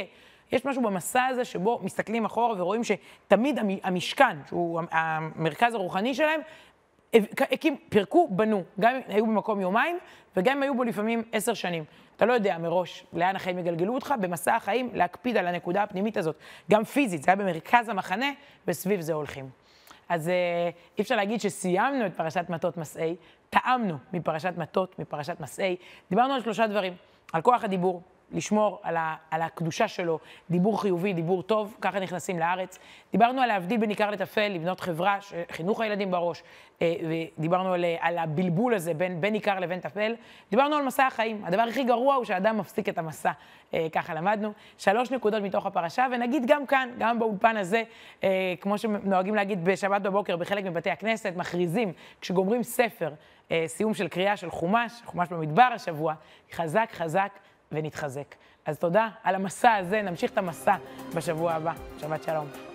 יש 0.52 0.66
משהו 0.66 0.82
במסע 0.82 1.26
הזה 1.26 1.46
שבו 1.46 1.80
מסתכלים 1.84 2.26
אחורה 2.26 2.62
ורואים 2.62 2.82
שתמיד 2.84 3.60
המשכן, 3.84 4.38
שהוא 4.48 4.82
המרכז 4.92 5.74
הרוחני 5.74 6.14
שלהם, 6.14 6.42
הקים, 7.52 7.78
פירקו, 7.90 8.28
בנו. 8.32 8.64
גם 8.80 8.96
אם 8.96 9.02
היו 9.08 9.26
במקום 9.26 9.62
יומיים, 9.62 10.00
וגם 10.38 10.58
אם 10.58 10.64
היו 10.64 10.76
בו 10.76 10.84
לפעמים 10.84 11.24
עשר 11.32 11.54
שנים. 11.54 11.84
אתה 12.20 12.28
לא 12.28 12.34
יודע 12.34 12.58
מראש 12.58 13.06
לאן 13.14 13.36
החיים 13.36 13.60
יגלגלו 13.60 13.94
אותך, 13.94 14.14
במסע 14.22 14.56
החיים 14.56 14.90
להקפיד 14.94 15.38
על 15.38 15.48
הנקודה 15.48 15.84
הפנימית 15.84 16.18
הזאת. 16.18 16.36
גם 16.72 16.84
פיזית, 16.84 17.24
זה 17.24 17.32
היה 17.32 17.36
במרכז 17.36 17.90
המחנה, 17.90 18.32
וסביב 18.68 19.02
זה 19.02 19.14
הולכים. 19.14 19.50
אז 20.10 20.30
אה, 20.30 20.70
אי 20.98 21.02
אפשר 21.02 21.16
להגיד 21.16 21.42
שסיימנו 21.42 22.06
את 22.06 22.14
פרשת 22.14 22.46
מטות 22.50 22.78
מסעי, 22.78 23.16
טעמנו 23.50 23.98
מפרשת 24.14 24.54
מטות, 24.58 25.00
מפרשת 25.00 25.40
מסעי. 25.40 25.76
דיברנו 26.10 26.34
על 26.34 26.42
שלושה 26.42 26.68
דברים, 26.68 26.94
על 27.34 27.42
כוח 27.42 27.64
הדיבור, 27.64 28.02
לשמור 28.32 28.80
על, 28.84 28.98
ה, 28.98 29.16
על 29.32 29.42
הקדושה 29.42 29.88
שלו, 29.88 30.20
דיבור 30.50 30.82
חיובי, 30.82 31.14
דיבור 31.14 31.44
טוב, 31.44 31.78
ככה 31.82 32.00
נכנסים 32.00 32.40
לארץ. 32.40 32.80
דיברנו 33.12 33.42
על 33.42 33.48
להבדיל 33.48 33.80
בין 33.80 33.90
עיקר 33.90 34.12
לטפל, 34.12 34.48
לבנות 34.48 34.80
חברה, 34.80 35.18
חינוך 35.52 35.82
הילדים 35.82 36.12
בראש, 36.12 36.44
אה, 36.82 36.96
ודיברנו 37.38 37.74
על, 37.74 37.86
על 38.00 38.18
הבלבול 38.18 38.74
הזה 38.74 38.94
בין, 38.94 39.22
בין 39.22 39.34
עיקר 39.34 39.60
לבין 39.60 39.80
טפל. 39.80 40.16
דיברנו 40.50 40.76
על 40.76 40.84
מסע 40.86 41.08
החיים. 41.08 41.42
הדבר 41.46 41.62
הכי 41.62 41.84
גרוע 41.84 42.16
הוא 42.16 42.26
שאדם 42.26 42.58
מפסיק 42.58 42.90
את 42.90 42.98
המסע, 42.98 43.32
אה, 43.74 43.88
ככה 43.92 44.14
למדנו. 44.14 44.52
שלוש 44.78 45.12
נקודות 45.12 45.44
מתוך 45.44 45.66
הפרשה, 45.66 46.08
ונגיד 46.12 46.44
גם 46.48 46.66
כאן, 46.66 46.90
גם 46.98 47.20
באולפן 47.20 47.58
הזה, 47.58 47.84
אה, 48.24 48.54
כמו 48.62 48.78
שנוהגים 48.78 49.36
להגיד 49.36 49.66
בשבת 49.66 50.02
בבוקר 50.02 50.38
בחלק 50.38 50.66
מבתי 50.66 50.90
הכנסת, 50.90 51.34
מכריזים, 51.36 51.94
כשגומרים 52.22 52.64
ספר, 52.64 53.14
סיום 53.68 53.94
של 53.94 54.08
קריאה 54.08 54.38
של 54.38 54.50
חומש, 54.50 55.02
חומש 55.06 55.30
במדבר 55.30 55.70
השבוע, 55.76 56.14
חזק 56.52 56.90
חזק. 56.94 57.30
ונתחזק. 57.72 58.36
אז 58.66 58.80
תודה 58.80 59.10
על 59.24 59.36
המסע 59.36 59.74
הזה, 59.76 60.02
נמשיך 60.02 60.32
את 60.32 60.38
המסע 60.38 60.76
בשבוע 61.16 61.54
הבא. 61.54 61.74
שבת 62.00 62.24
שלום. 62.24 62.69